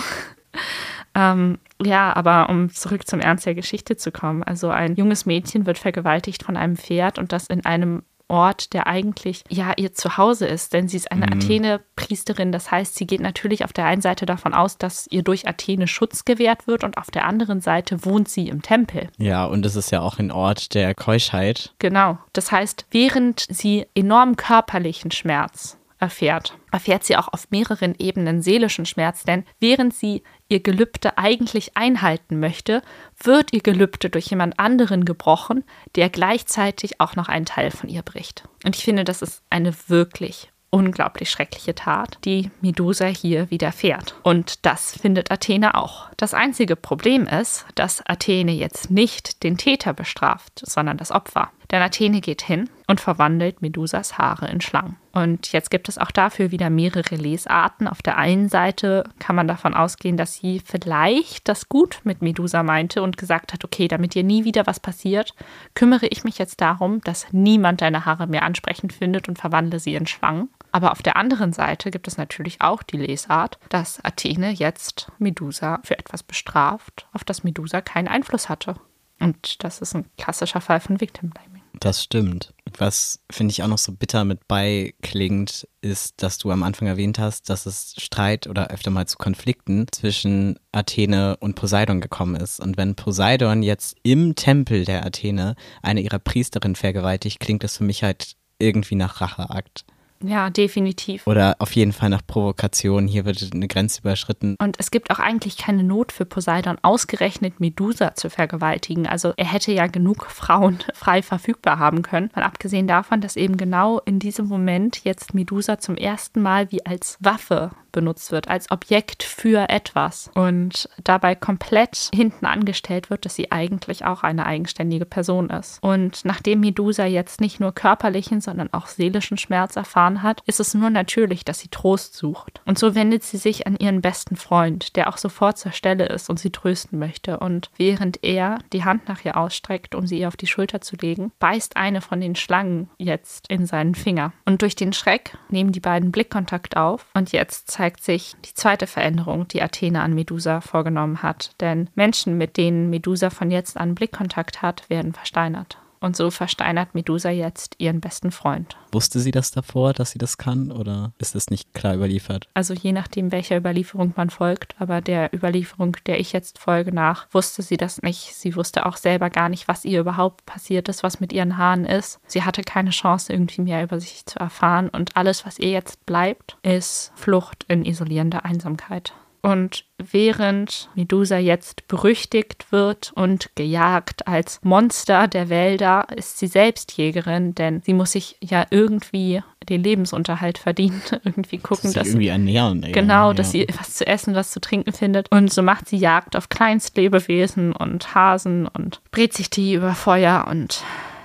ähm, 1.15 1.59
ja, 1.81 2.15
aber 2.15 2.49
um 2.49 2.69
zurück 2.69 3.07
zum 3.07 3.19
Ernst 3.19 3.45
der 3.45 3.55
Geschichte 3.55 3.97
zu 3.97 4.11
kommen. 4.11 4.43
Also 4.43 4.69
ein 4.69 4.95
junges 4.95 5.25
Mädchen 5.25 5.65
wird 5.65 5.77
vergewaltigt 5.77 6.43
von 6.43 6.57
einem 6.57 6.77
Pferd 6.77 7.19
und 7.19 7.31
das 7.31 7.47
in 7.47 7.65
einem 7.65 8.03
Ort, 8.33 8.73
der 8.73 8.87
eigentlich 8.87 9.43
ja 9.49 9.73
ihr 9.77 9.93
Zuhause 9.93 10.47
ist, 10.47 10.73
denn 10.73 10.87
sie 10.87 10.97
ist 10.97 11.11
eine 11.11 11.27
mhm. 11.27 11.33
Athene-Priesterin. 11.33 12.51
Das 12.51 12.71
heißt, 12.71 12.95
sie 12.95 13.05
geht 13.05 13.21
natürlich 13.21 13.63
auf 13.63 13.71
der 13.71 13.85
einen 13.85 14.01
Seite 14.01 14.25
davon 14.25 14.53
aus, 14.53 14.77
dass 14.77 15.07
ihr 15.11 15.21
durch 15.21 15.47
Athene 15.47 15.87
Schutz 15.87 16.25
gewährt 16.25 16.67
wird 16.67 16.83
und 16.83 16.97
auf 16.97 17.11
der 17.11 17.25
anderen 17.25 17.61
Seite 17.61 18.03
wohnt 18.03 18.27
sie 18.27 18.49
im 18.49 18.61
Tempel. 18.63 19.09
Ja, 19.17 19.45
und 19.45 19.65
es 19.65 19.75
ist 19.75 19.91
ja 19.91 20.01
auch 20.01 20.17
ein 20.17 20.31
Ort 20.31 20.73
der 20.73 20.95
Keuschheit. 20.95 21.73
Genau. 21.77 22.17
Das 22.33 22.51
heißt, 22.51 22.87
während 22.89 23.45
sie 23.49 23.85
enormen 23.93 24.35
körperlichen 24.35 25.11
Schmerz 25.11 25.77
erfährt, 26.03 26.57
erfährt 26.71 27.05
sie 27.05 27.15
auch 27.15 27.29
auf 27.29 27.49
mehreren 27.49 27.95
Ebenen 27.97 28.41
seelischen 28.41 28.85
Schmerz, 28.85 29.23
denn 29.23 29.45
während 29.59 29.93
sie 29.93 30.21
ihr 30.49 30.59
Gelübde 30.59 31.17
eigentlich 31.17 31.77
einhalten 31.77 32.39
möchte, 32.39 32.81
wird 33.23 33.53
ihr 33.53 33.61
Gelübde 33.61 34.09
durch 34.09 34.27
jemand 34.27 34.59
anderen 34.59 35.05
gebrochen, 35.05 35.63
der 35.95 36.09
gleichzeitig 36.09 36.99
auch 36.99 37.15
noch 37.15 37.29
einen 37.29 37.45
Teil 37.45 37.71
von 37.71 37.89
ihr 37.89 38.01
bricht. 38.01 38.43
Und 38.65 38.75
ich 38.75 38.83
finde, 38.83 39.05
das 39.05 39.21
ist 39.21 39.43
eine 39.49 39.73
wirklich 39.87 40.51
unglaublich 40.71 41.29
schreckliche 41.29 41.75
Tat, 41.75 42.17
die 42.25 42.49
Medusa 42.59 43.05
hier 43.05 43.49
widerfährt. 43.51 44.15
Und 44.23 44.65
das 44.65 44.97
findet 44.97 45.31
Athene 45.31 45.75
auch. 45.75 46.09
Das 46.17 46.33
einzige 46.33 46.75
Problem 46.75 47.27
ist, 47.27 47.65
dass 47.75 48.05
Athene 48.05 48.51
jetzt 48.51 48.89
nicht 48.89 49.43
den 49.43 49.57
Täter 49.57 49.93
bestraft, 49.93 50.63
sondern 50.65 50.97
das 50.97 51.11
Opfer. 51.11 51.51
Denn 51.71 51.81
Athene 51.81 52.21
geht 52.21 52.41
hin 52.41 52.69
und 52.87 53.01
verwandelt 53.01 53.61
Medusas 53.61 54.17
Haare 54.17 54.47
in 54.47 54.61
Schlangen. 54.61 54.97
Und 55.13 55.51
jetzt 55.51 55.69
gibt 55.69 55.89
es 55.89 55.97
auch 55.97 56.11
dafür 56.11 56.51
wieder 56.51 56.69
mehrere 56.69 57.15
Lesarten. 57.15 57.87
Auf 57.87 58.01
der 58.01 58.17
einen 58.17 58.49
Seite 58.49 59.03
kann 59.19 59.35
man 59.35 59.47
davon 59.47 59.73
ausgehen, 59.73 60.17
dass 60.17 60.33
sie 60.33 60.59
vielleicht 60.59 61.47
das 61.47 61.69
gut 61.69 62.01
mit 62.03 62.21
Medusa 62.21 62.63
meinte 62.63 63.03
und 63.03 63.17
gesagt 63.17 63.53
hat, 63.53 63.63
okay, 63.63 63.87
damit 63.87 64.15
dir 64.15 64.23
nie 64.23 64.43
wieder 64.43 64.65
was 64.65 64.79
passiert, 64.79 65.35
kümmere 65.75 66.07
ich 66.07 66.23
mich 66.23 66.39
jetzt 66.39 66.61
darum, 66.61 67.01
dass 67.01 67.27
niemand 67.31 67.81
deine 67.81 68.05
Haare 68.05 68.27
mehr 68.27 68.43
ansprechend 68.43 68.91
findet 68.91 69.29
und 69.29 69.37
verwandle 69.37 69.79
sie 69.79 69.93
in 69.93 70.07
Schlangen. 70.07 70.49
Aber 70.71 70.91
auf 70.91 71.03
der 71.03 71.15
anderen 71.15 71.53
Seite 71.53 71.91
gibt 71.91 72.07
es 72.07 72.17
natürlich 72.17 72.61
auch 72.61 72.81
die 72.81 72.97
Lesart, 72.97 73.59
dass 73.69 74.03
Athene 74.03 74.51
jetzt 74.51 75.11
Medusa 75.19 75.79
für 75.83 75.99
etwas 75.99 76.23
bestraft, 76.23 77.07
auf 77.13 77.23
das 77.23 77.43
Medusa 77.43 77.81
keinen 77.81 78.07
Einfluss 78.07 78.49
hatte. 78.49 78.75
Und 79.19 79.63
das 79.63 79.79
ist 79.79 79.95
ein 79.95 80.05
klassischer 80.17 80.61
Fall 80.61 80.79
von 80.79 80.99
Victim 80.99 81.29
Blaming. 81.29 81.63
Das 81.79 82.03
stimmt. 82.03 82.53
Was 82.77 83.19
finde 83.31 83.51
ich 83.51 83.63
auch 83.63 83.67
noch 83.67 83.77
so 83.77 83.91
bitter 83.91 84.25
mit 84.25 84.47
beiklingt, 84.47 85.67
ist, 85.81 86.21
dass 86.23 86.37
du 86.37 86.51
am 86.51 86.63
Anfang 86.63 86.87
erwähnt 86.87 87.19
hast, 87.19 87.49
dass 87.49 87.65
es 87.65 87.95
Streit 87.97 88.47
oder 88.47 88.69
öfter 88.69 88.89
mal 88.89 89.07
zu 89.07 89.17
Konflikten 89.17 89.87
zwischen 89.91 90.59
Athene 90.71 91.37
und 91.39 91.55
Poseidon 91.55 92.01
gekommen 92.01 92.35
ist. 92.35 92.59
Und 92.59 92.77
wenn 92.77 92.95
Poseidon 92.95 93.63
jetzt 93.63 93.97
im 94.03 94.35
Tempel 94.35 94.85
der 94.85 95.05
Athene 95.05 95.55
eine 95.81 96.01
ihrer 96.01 96.19
Priesterinnen 96.19 96.75
vergewaltigt, 96.75 97.39
klingt 97.39 97.63
das 97.63 97.77
für 97.77 97.83
mich 97.83 98.03
halt 98.03 98.35
irgendwie 98.59 98.95
nach 98.95 99.21
Racheakt. 99.21 99.85
Ja, 100.23 100.49
definitiv. 100.49 101.27
Oder 101.27 101.55
auf 101.59 101.73
jeden 101.73 101.91
Fall 101.91 102.09
nach 102.09 102.25
Provokation. 102.25 103.07
Hier 103.07 103.25
wird 103.25 103.49
eine 103.53 103.67
Grenze 103.67 103.99
überschritten. 104.01 104.55
Und 104.59 104.77
es 104.79 104.89
gibt 104.89 105.11
auch 105.11 105.19
eigentlich 105.19 105.57
keine 105.57 105.83
Not 105.83 106.11
für 106.11 106.25
Poseidon, 106.25 106.77
ausgerechnet 106.81 107.59
Medusa 107.59 108.15
zu 108.15 108.29
vergewaltigen. 108.29 109.05
Also 109.05 109.33
er 109.35 109.51
hätte 109.51 109.71
ja 109.73 109.87
genug 109.87 110.25
Frauen 110.27 110.79
frei 110.93 111.21
verfügbar 111.21 111.77
haben 111.77 112.01
können. 112.01 112.29
Mal 112.35 112.43
abgesehen 112.43 112.87
davon, 112.87 113.21
dass 113.21 113.35
eben 113.35 113.57
genau 113.57 113.99
in 113.99 114.19
diesem 114.19 114.47
Moment 114.47 115.03
jetzt 115.03 115.33
Medusa 115.33 115.79
zum 115.79 115.95
ersten 115.95 116.41
Mal 116.41 116.71
wie 116.71 116.85
als 116.85 117.17
Waffe 117.19 117.71
benutzt 117.93 118.33
wird, 118.33 118.49
als 118.49 118.69
Objekt 118.69 119.23
für 119.23 119.69
etwas 119.69 120.29
und 120.33 120.89
dabei 121.01 121.35
komplett 121.35 122.09
hinten 122.13 122.45
angestellt 122.45 123.09
wird, 123.09 123.23
dass 123.23 123.35
sie 123.35 123.51
eigentlich 123.51 124.03
auch 124.03 124.23
eine 124.23 124.45
eigenständige 124.45 125.05
Person 125.05 125.49
ist. 125.49 125.81
Und 125.81 126.25
nachdem 126.25 126.59
Medusa 126.59 127.05
jetzt 127.05 127.39
nicht 127.39 127.61
nur 127.61 127.71
körperlichen, 127.71 128.41
sondern 128.41 128.73
auch 128.73 128.87
seelischen 128.87 129.37
Schmerz 129.37 129.77
erfahren 129.77 130.21
hat, 130.21 130.41
ist 130.45 130.59
es 130.59 130.73
nur 130.73 130.89
natürlich, 130.89 131.45
dass 131.45 131.59
sie 131.59 131.69
Trost 131.69 132.15
sucht. 132.15 132.61
Und 132.65 132.77
so 132.77 132.95
wendet 132.95 133.23
sie 133.23 133.37
sich 133.37 133.65
an 133.67 133.77
ihren 133.77 134.01
besten 134.01 134.35
Freund, 134.35 134.95
der 134.97 135.07
auch 135.07 135.17
sofort 135.17 135.57
zur 135.57 135.71
Stelle 135.71 136.07
ist 136.07 136.29
und 136.29 136.39
sie 136.39 136.51
trösten 136.51 136.99
möchte. 136.99 137.39
Und 137.39 137.69
während 137.77 138.23
er 138.23 138.59
die 138.73 138.83
Hand 138.83 139.07
nach 139.07 139.23
ihr 139.23 139.37
ausstreckt, 139.37 139.95
um 139.95 140.07
sie 140.07 140.19
ihr 140.19 140.27
auf 140.27 140.35
die 140.35 140.47
Schulter 140.47 140.81
zu 140.81 140.95
legen, 140.95 141.31
beißt 141.39 141.77
eine 141.77 142.01
von 142.01 142.19
den 142.19 142.35
Schlangen 142.35 142.89
jetzt 142.97 143.47
in 143.47 143.65
seinen 143.65 143.95
Finger. 143.95 144.33
Und 144.45 144.61
durch 144.61 144.75
den 144.75 144.93
Schreck 144.93 145.37
nehmen 145.49 145.71
die 145.71 145.79
beiden 145.79 146.11
Blickkontakt 146.11 146.75
auf 146.75 147.05
und 147.13 147.31
jetzt 147.31 147.69
zeigt 147.69 147.82
zeigt 147.83 148.01
sich 148.01 148.33
die 148.45 148.53
zweite 148.53 148.87
Veränderung, 148.87 149.45
die 149.49 149.61
Athene 149.61 150.03
an 150.03 150.13
Medusa 150.13 150.61
vorgenommen 150.61 151.21
hat. 151.21 151.51
Denn 151.59 151.89
Menschen, 151.95 152.37
mit 152.37 152.55
denen 152.55 152.89
Medusa 152.89 153.29
von 153.29 153.51
jetzt 153.51 153.75
an 153.75 153.93
Blickkontakt 153.93 154.61
hat, 154.61 154.89
werden 154.89 155.11
versteinert. 155.11 155.82
Und 156.03 156.17
so 156.17 156.31
versteinert 156.31 156.95
Medusa 156.95 157.29
jetzt 157.29 157.75
ihren 157.77 158.01
besten 158.01 158.31
Freund. 158.31 158.75
Wusste 158.91 159.21
sie 159.21 159.31
das 159.31 159.51
davor, 159.51 159.93
dass 159.93 160.11
sie 160.11 160.19
das 160.19 160.37
kann 160.37 160.69
oder 160.69 161.13
ist 161.17 161.33
es 161.33 161.49
nicht 161.49 161.73
klar 161.73 161.95
überliefert? 161.95 162.49
Also 162.53 162.73
je 162.73 162.91
nachdem, 162.91 163.31
welcher 163.31 163.55
Überlieferung 163.55 164.11
man 164.17 164.29
folgt, 164.29 164.75
aber 164.79 164.99
der 164.99 165.33
Überlieferung, 165.33 165.95
der 166.05 166.19
ich 166.19 166.33
jetzt 166.33 166.59
folge 166.59 166.93
nach, 166.93 167.27
wusste 167.31 167.61
sie 167.61 167.77
das 167.77 168.01
nicht. 168.01 168.35
Sie 168.35 168.57
wusste 168.57 168.85
auch 168.85 168.97
selber 168.97 169.29
gar 169.29 169.47
nicht, 169.47 169.69
was 169.69 169.85
ihr 169.85 170.01
überhaupt 170.01 170.45
passiert 170.45 170.89
ist, 170.89 171.03
was 171.03 171.21
mit 171.21 171.31
ihren 171.31 171.57
Haaren 171.57 171.85
ist. 171.85 172.19
Sie 172.27 172.43
hatte 172.43 172.63
keine 172.63 172.89
Chance, 172.89 173.31
irgendwie 173.31 173.61
mehr 173.61 173.81
über 173.81 174.01
sich 174.01 174.25
zu 174.25 174.39
erfahren 174.39 174.89
und 174.89 175.15
alles, 175.15 175.45
was 175.45 175.57
ihr 175.57 175.71
jetzt 175.71 176.05
bleibt, 176.05 176.57
ist 176.63 177.13
Flucht 177.15 177.63
in 177.69 177.85
isolierender 177.85 178.43
Einsamkeit. 178.43 179.13
Und 179.45 179.83
während 179.97 180.89
Medusa 180.95 181.37
jetzt 181.37 181.89
berüchtigt 181.89 182.71
wird 182.71 183.11
und 183.13 183.53
gejagt 183.55 184.25
als 184.25 184.61
Monster 184.63 185.27
der 185.27 185.49
Wälder, 185.49 186.07
ist 186.15 186.39
sie 186.39 186.47
selbst 186.47 186.93
Jägerin, 186.93 187.53
denn 187.53 187.81
sie 187.81 187.93
muss 187.93 188.13
sich 188.13 188.37
ja 188.41 188.65
irgendwie 188.69 189.43
den 189.67 189.83
Lebensunterhalt 189.83 190.57
verdienen, 190.57 191.01
irgendwie 191.25 191.57
gucken, 191.57 191.91
dass 191.91 192.03
dass 192.03 192.07
irgendwie 192.07 192.29
ernähren. 192.29 192.81
Genau, 192.93 193.31
ja. 193.31 193.33
dass 193.33 193.51
sie 193.51 193.67
was 193.77 193.95
zu 193.95 194.07
essen, 194.07 194.33
was 194.33 194.51
zu 194.51 194.61
trinken 194.61 194.93
findet. 194.93 195.29
Und 195.29 195.51
so 195.51 195.61
macht 195.61 195.89
sie 195.89 195.97
Jagd 195.97 196.37
auf 196.37 196.47
Kleinstlebewesen 196.47 197.73
und 197.73 198.15
Hasen 198.15 198.65
und 198.65 199.01
brät 199.11 199.33
sich 199.33 199.49
die 199.49 199.73
über 199.73 199.93
Feuer 199.93 200.45
und 200.49 200.83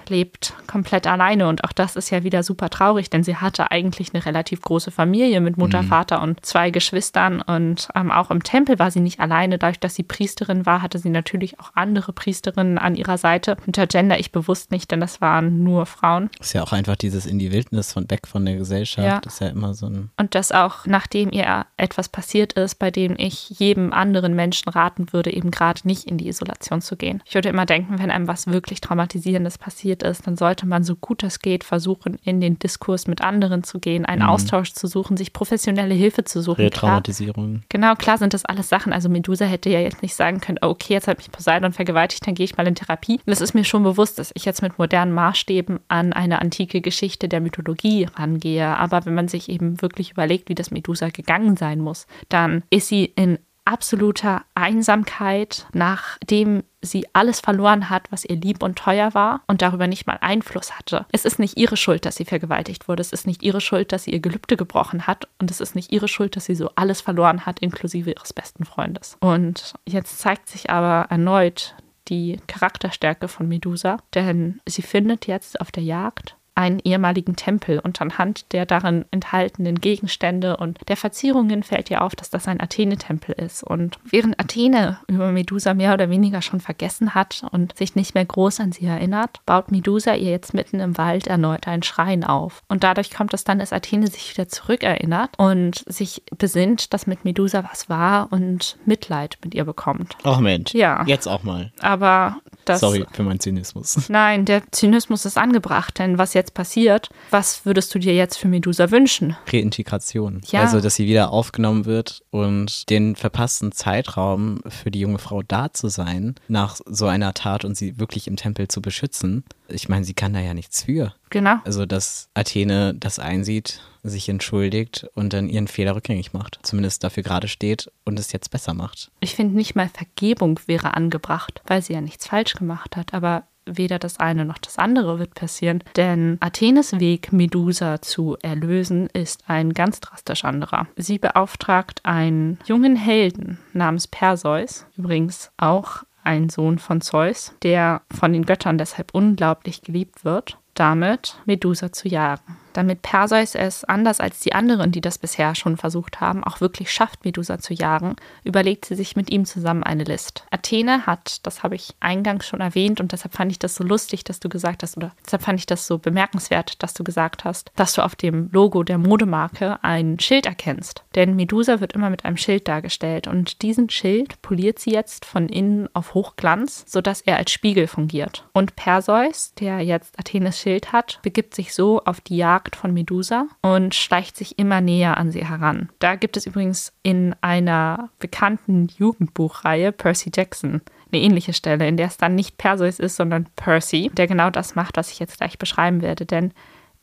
lebt 0.09 0.55
komplett 0.67 1.07
alleine. 1.07 1.49
Und 1.49 1.65
auch 1.65 1.73
das 1.73 1.97
ist 1.97 2.11
ja 2.11 2.23
wieder 2.23 2.43
super 2.43 2.71
traurig, 2.71 3.11
denn 3.11 3.25
sie 3.25 3.37
hatte 3.37 3.71
eigentlich 3.71 4.15
eine 4.15 4.25
relativ 4.25 4.61
große 4.63 4.91
Familie 4.91 5.41
mit 5.41 5.57
Mutter, 5.57 5.83
Mhm. 5.83 5.89
Vater 5.89 6.23
und 6.23 6.45
zwei 6.45 6.71
Geschwistern. 6.71 7.41
Und 7.41 7.89
ähm, 7.95 8.11
auch 8.11 8.31
im 8.31 8.43
Tempel 8.43 8.79
war 8.79 8.91
sie 8.91 9.01
nicht 9.01 9.21
alleine. 9.21 9.59
Dadurch, 9.59 9.81
dass 9.81 9.95
sie 9.95 10.03
Priesterin 10.03 10.67
war, 10.67 10.83
hatte 10.83 10.99
sie 10.99 11.11
natürlich 11.11 11.61
auch 11.61 11.71
andere 11.75 12.13
Priesterinnen 12.13 12.79
an 12.79 12.95
ihrer 12.95 13.19
Seite. 13.19 13.57
Unter 13.67 13.87
Gender 13.87 14.19
ich 14.19 14.33
bewusst 14.33 14.71
nicht, 14.71 14.91
denn 14.91 15.01
das 15.01 15.21
waren 15.21 15.63
nur 15.63 15.87
Frauen. 15.87 16.31
Ist 16.41 16.53
ja 16.53 16.63
auch 16.63 16.73
einfach 16.73 16.97
dieses 16.97 17.27
in 17.27 17.39
die 17.39 17.53
Wildnis 17.53 17.93
von 17.93 18.11
weg 18.11 18.27
von 18.27 18.45
der 18.45 18.57
Gesellschaft. 18.57 19.07
Ja. 19.07 19.21
Das 19.21 19.35
ist 19.35 19.41
ja 19.41 19.49
immer 19.49 19.75
so 19.75 19.87
ein. 19.87 20.11
Und 20.17 20.35
das 20.35 20.53
auch, 20.53 20.87
nachdem 20.87 21.31
ihr 21.31 21.67
etwas 21.77 22.09
passiert 22.09 22.55
ist, 22.55 22.77
bei 22.79 22.91
dem 22.91 23.15
ich 23.19 23.51
jedem 23.51 23.93
anderen 23.93 24.35
Menschen 24.35 24.69
raten 24.69 25.13
würde, 25.13 25.33
eben 25.33 25.51
gerade 25.51 25.81
nicht 25.85 26.07
in 26.07 26.19
die 26.19 26.29
Isolation 26.29 26.81
zu 26.81 26.97
gehen. 26.97 27.23
Ich 27.27 27.35
würde 27.35 27.49
immer 27.49 27.67
denken, 27.67 27.99
wenn 27.99 28.11
einem 28.11 28.29
was 28.29 28.47
wirklich 28.47 28.81
Traumatisierendes 28.81 29.59
passiert 29.59 29.98
ist, 30.03 30.27
dann 30.27 30.37
sollte 30.37 30.67
man 30.67 30.85
so 30.85 30.97
gut 30.97 31.23
es 31.23 31.41
geht 31.41 31.65
versuchen, 31.65 32.19
in 32.25 32.41
den 32.41 32.59
Diskurs 32.59 33.07
mit 33.07 33.23
anderen 33.23 33.65
zu 33.65 33.79
gehen, 33.79 34.05
einen 34.05 34.23
Mhm. 34.23 34.29
Austausch 34.29 34.73
zu 34.73 34.87
suchen, 34.87 35.17
sich 35.17 35.33
professionelle 35.33 35.95
Hilfe 35.95 36.25
zu 36.25 36.43
suchen. 36.43 36.61
Retraumatisierung. 36.63 37.63
Genau, 37.69 37.95
klar 37.95 38.19
sind 38.19 38.35
das 38.35 38.45
alles 38.45 38.69
Sachen. 38.69 38.93
Also 38.93 39.09
Medusa 39.09 39.45
hätte 39.45 39.71
ja 39.71 39.81
jetzt 39.81 40.03
nicht 40.03 40.15
sagen 40.15 40.41
können, 40.41 40.59
oh, 40.63 40.69
okay, 40.69 40.95
jetzt 40.95 41.09
hat 41.09 41.19
mich 41.19 41.31
Poseidon 41.31 41.73
vergewaltigt, 41.73 42.27
dann 42.27 42.35
gehe 42.35 42.45
ich 42.45 42.57
mal 42.57 42.67
in 42.67 42.75
Therapie. 42.75 43.21
Und 43.25 43.33
es 43.33 43.41
ist 43.41 43.55
mir 43.55 43.65
schon 43.65 43.83
bewusst, 43.83 44.19
dass 44.19 44.31
ich 44.35 44.45
jetzt 44.45 44.63
mit 44.63 44.79
modernen 44.79 45.13
Maßstäben 45.13 45.81
an 45.89 46.13
eine 46.13 46.41
antike 46.41 46.81
Geschichte 46.81 47.29
der 47.29 47.41
Mythologie 47.41 48.07
rangehe. 48.15 48.67
Aber 48.77 49.05
wenn 49.07 49.15
man 49.15 49.29
sich 49.29 49.49
eben 49.49 49.81
wirklich 49.83 50.13
überlegt, 50.13 50.49
wie 50.49 50.55
das 50.55 50.71
Medusa 50.71 51.09
gegangen 51.09 51.57
sein 51.57 51.81
muss, 51.81 52.07
dann 52.29 52.63
ist 52.71 52.89
sie 52.89 53.05
in 53.05 53.39
absoluter 53.69 54.45
Einsamkeit, 54.55 55.67
nachdem 55.73 56.65
sie 56.81 57.07
alles 57.13 57.41
verloren 57.41 57.91
hat, 57.91 58.11
was 58.11 58.25
ihr 58.25 58.37
lieb 58.37 58.63
und 58.63 58.79
teuer 58.79 59.13
war 59.13 59.43
und 59.47 59.63
darüber 59.63 59.87
nicht 59.87 60.07
mal 60.07 60.19
Einfluss 60.21 60.79
hatte. 60.79 61.07
Es 61.13 61.25
ist 61.25 61.39
nicht 61.39 61.59
ihre 61.59 61.77
Schuld, 61.77 62.07
dass 62.07 62.17
sie 62.17 62.25
vergewaltigt 62.25 62.89
wurde. 62.89 63.03
Es 63.03 63.13
ist 63.13 63.27
nicht 63.27 63.43
ihre 63.43 63.61
Schuld, 63.61 63.93
dass 63.93 64.05
sie 64.05 64.13
ihr 64.13 64.21
Gelübde 64.21 64.57
gebrochen 64.57 65.07
hat. 65.07 65.29
Und 65.39 65.51
es 65.51 65.61
ist 65.61 65.75
nicht 65.75 65.93
ihre 65.93 66.09
Schuld, 66.09 66.35
dass 66.37 66.47
sie 66.47 66.55
so 66.55 66.71
alles 66.77 67.01
verloren 67.01 67.47
hat, 67.47 67.59
inklusive 67.59 68.11
ihres 68.11 68.33
besten 68.33 68.65
Freundes. 68.65 69.17
Und 69.21 69.75
jetzt 69.87 70.19
zeigt 70.19 70.49
sich 70.49 70.71
aber 70.71 71.11
erneut 71.11 71.75
die 72.09 72.41
Charakterstärke 72.47 73.29
von 73.29 73.49
Medusa, 73.49 73.99
denn 74.15 74.61
sie 74.67 74.83
findet 74.83 75.27
jetzt 75.27 75.61
auf 75.61 75.71
der 75.71 75.83
Jagd 75.83 76.38
einen 76.59 76.81
ehemaligen 76.81 77.37
Tempel 77.37 77.79
und 77.79 78.01
anhand 78.03 78.53
der 78.53 78.67
darin 78.67 79.05
enthaltenen 79.13 79.81
Gegenstände 79.81 80.57
und 80.57 80.81
der 80.89 80.97
Verzierungen 80.97 81.63
fällt 81.63 81.89
ihr 81.89 82.03
auf, 82.03 82.17
dass 82.17 82.31
das 82.31 82.49
ein 82.49 82.61
Athene-Tempel 82.61 83.37
ist. 83.37 83.63
Und 83.63 84.01
während 84.05 84.41
Athene 84.41 84.99
über 85.07 85.31
Medusa 85.31 85.73
mehr 85.73 85.95
oder 85.95 86.11
weniger 86.11 86.43
schon 86.43 86.59
vergessen 86.59 87.15
hat 87.15 87.45
und 87.53 87.77
sich 87.79 87.95
nicht 87.95 88.17
mehr 88.17 88.25
groß 88.25 88.59
an 88.59 88.73
sie 88.73 88.87
erinnert, 88.87 89.41
baut 89.47 89.71
Medusa 89.71 90.15
ihr 90.15 90.33
jetzt 90.33 90.53
mitten 90.53 90.81
im 90.81 90.99
Wald 90.99 91.29
erneut 91.29 91.69
einen 91.69 91.85
Schrein 91.85 92.25
auf. 92.25 92.65
Und 92.67 92.83
dadurch 92.83 93.13
kommt 93.13 93.33
es 93.35 93.45
dann, 93.45 93.61
dass 93.61 93.73
Athene 93.73 94.09
sich 94.09 94.37
wieder 94.37 94.49
zurückerinnert 94.49 95.31
und 95.39 95.85
sich 95.87 96.25
besinnt, 96.37 96.93
dass 96.93 97.07
mit 97.07 97.25
Medusa 97.25 97.63
was 97.71 97.89
war 97.89 98.33
und 98.33 98.79
Mitleid 98.85 99.39
mit 99.45 99.55
ihr 99.55 99.65
bekommt. 99.65 100.17
Ach 100.25 100.41
Mensch. 100.41 100.75
Ja. 100.75 101.05
Jetzt 101.07 101.29
auch 101.29 101.45
mal. 101.45 101.71
Aber 101.81 102.41
das 102.69 102.81
Sorry 102.81 103.05
für 103.13 103.23
meinen 103.23 103.41
Zynismus. 103.41 103.97
Nein, 104.09 104.45
der 104.45 104.63
Zynismus 104.71 105.25
ist 105.25 105.39
angebracht, 105.39 105.99
denn 105.99 106.19
was 106.19 106.35
jetzt 106.35 106.55
passiert, 106.55 107.09
was 107.31 107.65
würdest 107.65 107.95
du 107.95 107.99
dir 107.99 108.15
jetzt 108.15 108.37
für 108.37 108.49
Medusa 108.49 108.91
wünschen? 108.91 109.37
Reintegration. 109.51 110.41
Ja. 110.47 110.61
Also, 110.61 110.81
dass 110.81 110.97
sie 110.97 111.07
wieder 111.07 111.33
aufgenommen 111.33 111.85
wird 111.85 112.23
und 112.31 112.89
den 112.91 113.17
verpassten 113.17 113.73
Zeitraum 113.73 114.61
für 114.67 114.91
die 114.91 115.01
junge 115.01 115.19
Frau 115.19 115.43
da 115.43 115.73
zu 115.73 115.89
sein, 115.89 116.35
nach 116.49 116.79
so 116.87 117.07
einer 117.07 117.35
Tat 117.35 117.65
und 117.65 117.77
sie 117.77 117.99
wirklich 117.99 118.27
im 118.27 118.37
Tempel 118.37 118.69
zu 118.69 118.83
beschützen. 118.83 119.45
Ich 119.69 119.89
meine, 119.89 120.05
sie 120.05 120.15
kann 120.15 120.33
da 120.33 120.41
ja 120.41 120.55
nichts 120.55 120.85
für. 120.85 121.15
Genau. 121.31 121.57
Also, 121.65 121.87
dass 121.87 122.29
Athene 122.35 122.95
das 122.95 123.19
einsieht, 123.19 123.81
sich 124.03 124.29
entschuldigt 124.29 125.07
und 125.15 125.33
dann 125.33 125.49
ihren 125.49 125.69
Fehler 125.69 125.95
rückgängig 125.95 126.33
macht. 126.33 126.59
Zumindest 126.63 127.05
dafür 127.05 127.23
gerade 127.23 127.49
steht 127.49 127.91
und 128.05 128.19
es 128.19 128.33
jetzt 128.33 128.51
besser 128.51 128.75
macht. 128.75 129.11
Ich 129.21 129.35
finde 129.35 129.57
nicht 129.57 129.75
mal 129.75 129.89
Vergebung 129.89 130.61
wäre 130.67 130.95
angebracht, 130.95 131.63
weil 131.67 131.83
sie 131.83 131.93
ja 131.93 132.01
nichts 132.01 132.27
falsch 132.27 132.55
gemacht 132.55 132.97
hat, 132.97 133.13
aber 133.15 133.45
weder 133.71 133.99
das 133.99 134.19
eine 134.19 134.45
noch 134.45 134.59
das 134.59 134.79
andere 134.79 135.19
wird 135.19 135.35
passieren, 135.35 135.85
denn 135.97 136.39
Athenes 136.41 136.99
Weg, 136.99 137.33
Medusa 137.33 138.01
zu 138.01 138.37
erlösen, 138.43 139.09
ist 139.13 139.45
ein 139.47 139.73
ganz 139.73 140.01
drastisch 140.01 140.45
anderer. 140.45 140.89
Sie 140.97 141.19
beauftragt 141.19 142.01
einen 142.05 142.59
jungen 142.65 142.97
Helden 142.97 143.59
namens 143.73 144.07
Perseus, 144.09 144.87
übrigens 144.97 145.51
auch 145.57 146.05
ein 146.29 146.51
Sohn 146.51 146.79
von 146.79 147.01
Zeus, 147.01 147.55
der 147.63 148.03
von 148.11 148.35
den 148.35 148.45
Göttern 148.45 148.77
deshalb 148.77 149.15
unglaublich 149.15 149.81
geliebt 149.81 150.27
wird, 150.27 150.59
damit 150.75 151.39
Medusa 151.47 151.91
zu 151.91 152.07
jagen. 152.07 152.59
Damit 152.79 153.03
Perseus 153.03 153.57
es, 153.57 153.85
anders 153.85 154.21
als 154.21 154.39
die 154.39 154.53
anderen, 154.53 154.93
die 154.93 155.01
das 155.01 155.19
bisher 155.19 155.57
schon 155.57 155.77
versucht 155.77 156.21
haben, 156.21 156.45
auch 156.45 156.61
wirklich 156.61 156.93
schafft, 156.93 157.25
Medusa 157.25 157.59
zu 157.59 157.75
jagen, 157.75 158.15
überlegt 158.45 158.85
sie 158.85 158.95
sich 158.95 159.17
mit 159.17 159.31
ihm 159.31 159.45
zusammen 159.45 159.83
eine 159.83 160.05
List. 160.05 160.45
Athene 160.53 161.05
hat, 161.05 161.45
das 161.45 161.65
habe 161.65 161.75
ich 161.75 161.97
eingangs 161.99 162.47
schon 162.47 162.61
erwähnt 162.61 163.01
und 163.01 163.11
deshalb 163.11 163.35
fand 163.35 163.51
ich 163.51 163.59
das 163.59 163.75
so 163.75 163.83
lustig, 163.83 164.23
dass 164.23 164.39
du 164.39 164.49
gesagt 164.49 164.85
hast, 164.85 164.97
oder 164.97 165.11
deshalb 165.27 165.43
fand 165.43 165.59
ich 165.59 165.67
das 165.67 165.89
so 165.89 165.99
bemerkenswert, 165.99 166.81
dass 166.83 166.95
du 166.95 167.03
gesagt 167.03 167.45
hast, 167.45 167.73
dass 167.75 167.95
du 167.95 168.03
auf 168.03 168.15
dem 168.15 168.49
Logo 168.53 168.85
der 168.85 168.99
Modemarke 168.99 169.83
ein 169.83 170.21
Schild 170.21 170.47
erkennst. 170.47 171.03
Denn 171.17 171.35
Medusa 171.35 171.81
wird 171.81 171.95
immer 171.95 172.11
mit 172.11 172.25
einem 172.25 172.37
Schild 172.37 172.69
dargestellt 172.69 173.27
und 173.27 173.63
diesen 173.63 173.91
Schild 173.91 174.41
poliert 174.41 174.79
sie 174.79 174.93
jetzt 174.93 175.25
von 175.25 175.49
innen 175.49 175.89
auf 175.95 176.15
Hochglanz, 176.15 176.85
sodass 176.87 177.23
er 177.23 177.39
als 177.39 177.51
Spiegel 177.51 177.89
fungiert. 177.89 178.47
Und 178.53 178.77
Perseus, 178.77 179.53
der 179.55 179.81
jetzt 179.81 180.17
Athenes 180.17 180.61
Schild 180.61 180.93
hat, 180.93 181.19
begibt 181.23 181.57
sich 181.57 181.75
so 181.75 182.05
auf 182.05 182.21
die 182.21 182.37
Jagd 182.37 182.68
von 182.77 182.93
Medusa 182.93 183.47
und 183.63 183.95
schleicht 183.95 184.37
sich 184.37 184.59
immer 184.59 184.81
näher 184.81 185.17
an 185.17 185.31
sie 185.31 185.45
heran. 185.45 185.89
Da 185.99 186.17
gibt 186.17 186.37
es 186.37 186.47
übrigens 186.47 186.93
in 187.03 187.35
einer 187.41 188.11
bekannten 188.19 188.89
Jugendbuchreihe 188.97 189.93
Percy 189.93 190.31
Jackson 190.35 190.83
eine 191.11 191.23
ähnliche 191.23 191.53
Stelle, 191.53 191.89
in 191.89 191.97
der 191.97 192.07
es 192.07 192.19
dann 192.19 192.35
nicht 192.35 192.59
Perseus 192.59 192.99
ist, 192.99 193.17
sondern 193.17 193.49
Percy, 193.57 194.11
der 194.15 194.27
genau 194.27 194.51
das 194.51 194.75
macht, 194.75 194.97
was 194.97 195.11
ich 195.11 195.19
jetzt 195.19 195.39
gleich 195.39 195.59
beschreiben 195.59 196.03
werde. 196.03 196.27
Denn 196.27 196.53